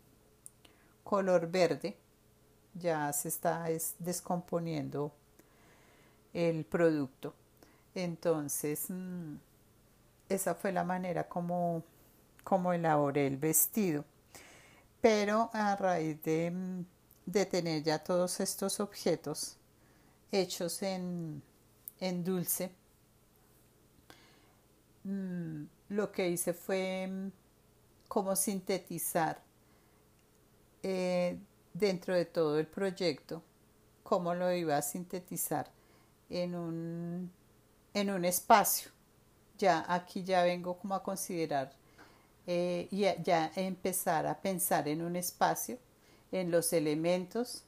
color 1.04 1.50
verde, 1.50 1.96
ya 2.74 3.12
se 3.14 3.28
está 3.28 3.68
descomponiendo 4.00 5.12
el 6.34 6.66
producto. 6.66 7.34
Entonces, 7.96 8.86
mm, 8.90 9.36
esa 10.30 10.56
fue 10.56 10.72
la 10.72 10.84
manera 10.84 11.28
como, 11.28 11.84
como 12.48 12.72
elaboré 12.72 13.28
el 13.28 13.36
vestido. 13.36 14.06
Pero 15.02 15.50
a 15.52 15.76
raíz 15.76 16.24
de, 16.24 16.50
mm, 16.50 16.86
de 17.26 17.46
tener 17.46 17.84
ya 17.84 18.00
todos 18.02 18.40
estos 18.40 18.80
objetos 18.80 19.58
hechos 20.32 20.82
en, 20.82 21.44
en 22.00 22.24
dulce, 22.24 22.72
mm, 25.04 25.64
lo 25.90 26.10
que 26.14 26.30
hice 26.30 26.54
fue 26.54 27.08
mm, 27.08 27.32
como 28.08 28.34
sintetizar 28.34 29.44
eh, 30.84 31.38
dentro 31.74 32.16
de 32.16 32.24
todo 32.24 32.60
el 32.60 32.68
proyecto, 32.68 33.44
cómo 34.04 34.34
lo 34.34 34.54
iba 34.54 34.78
a 34.78 34.82
sintetizar 34.82 35.70
en 36.30 36.56
un, 36.56 37.30
en 37.94 38.10
un 38.10 38.24
espacio. 38.24 38.90
Ya 39.58 39.84
aquí 39.90 40.24
ya 40.24 40.44
vengo 40.44 40.78
como 40.78 40.96
a 40.96 41.04
considerar 41.04 41.77
eh, 42.48 42.88
y 42.92 43.02
ya 43.24 43.52
empezar 43.56 44.26
a 44.26 44.42
pensar 44.42 44.88
en 44.88 45.02
un 45.02 45.16
espacio, 45.16 45.78
en 46.32 46.50
los 46.50 46.74
elementos 46.74 47.64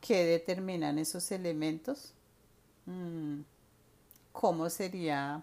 que 0.00 0.24
determinan 0.24 0.98
esos 0.98 1.30
elementos, 1.32 2.12
mm, 2.86 3.40
cómo 4.32 4.70
sería 4.70 5.42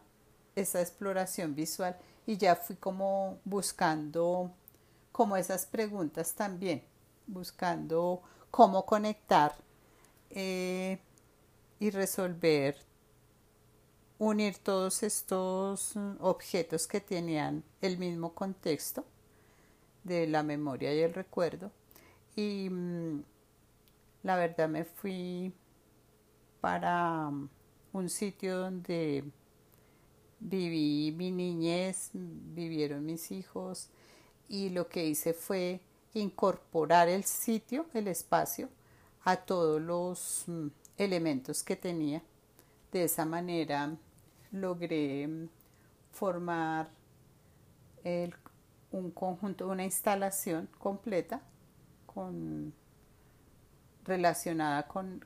esa 0.55 0.81
exploración 0.81 1.55
visual. 1.55 1.97
Y 2.27 2.37
ya 2.37 2.55
fui 2.55 2.75
como 2.75 3.39
buscando 3.45 4.51
como 5.11 5.37
esas 5.37 5.65
preguntas 5.65 6.33
también, 6.33 6.83
buscando 7.27 8.21
cómo 8.51 8.85
conectar 8.85 9.55
eh, 10.29 10.99
y 11.79 11.89
resolver, 11.89 12.77
unir 14.17 14.57
todos 14.57 15.03
estos 15.03 15.93
objetos 16.19 16.87
que 16.87 17.01
tenían 17.01 17.63
el 17.81 17.97
mismo 17.97 18.33
contexto 18.33 19.05
de 20.03 20.27
la 20.27 20.43
memoria 20.43 20.93
y 20.93 20.99
el 20.99 21.13
recuerdo. 21.13 21.71
Y 22.35 22.69
mm, 22.69 23.23
la 24.23 24.35
verdad 24.37 24.69
me 24.69 24.85
fui 24.85 25.53
para 26.61 27.29
un 27.93 28.09
sitio 28.09 28.57
donde 28.57 29.23
viví 30.39 31.13
mi 31.15 31.31
niñez, 31.31 32.09
vivieron 32.13 33.05
mis 33.05 33.31
hijos 33.31 33.89
y 34.47 34.69
lo 34.69 34.87
que 34.87 35.05
hice 35.05 35.33
fue 35.33 35.81
incorporar 36.13 37.09
el 37.09 37.23
sitio, 37.23 37.87
el 37.93 38.07
espacio, 38.07 38.69
a 39.23 39.37
todos 39.37 39.81
los 39.81 40.43
mm, 40.47 40.67
elementos 40.97 41.63
que 41.63 41.75
tenía. 41.75 42.21
De 42.91 43.03
esa 43.03 43.25
manera 43.25 43.97
logré 44.55 45.27
mm, 45.27 45.49
formar 46.11 46.89
un 48.91 49.11
conjunto, 49.11 49.67
una 49.67 49.83
instalación 49.83 50.69
completa 50.77 51.41
relacionada 54.05 54.81
mm, 54.83 55.19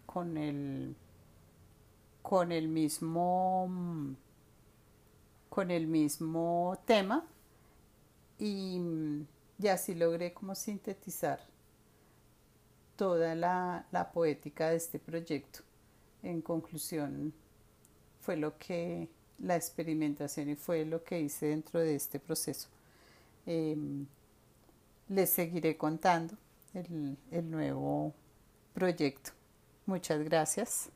con 5.51 5.71
el 5.71 5.87
mismo 5.87 6.79
tema 6.85 7.27
y, 8.39 8.81
así 9.69 9.93
logré 9.93 10.33
como 10.33 10.55
sintetizar 10.55 11.41
toda 12.95 13.35
la, 13.35 14.11
poética 14.13 14.69
de 14.69 14.77
este 14.77 14.99
proyecto. 14.99 15.59
En 16.23 16.41
conclusión, 16.41 17.33
fue 18.21 18.37
lo 18.37 18.57
que 18.57 19.09
la 19.41 19.55
experimentación 19.55 20.49
y 20.49 20.55
fue 20.55 20.85
lo 20.85 21.03
que 21.03 21.19
hice 21.19 21.47
dentro 21.47 21.79
de 21.79 21.95
este 21.95 22.19
proceso. 22.19 22.67
Em, 23.45 24.05
les 25.07 25.29
seguiré 25.29 25.77
contando 25.77 26.35
el 26.73 27.49
nuevo 27.49 28.13
proyecto. 28.73 29.31
Muchas 29.85 30.23
gracias. 30.23 30.91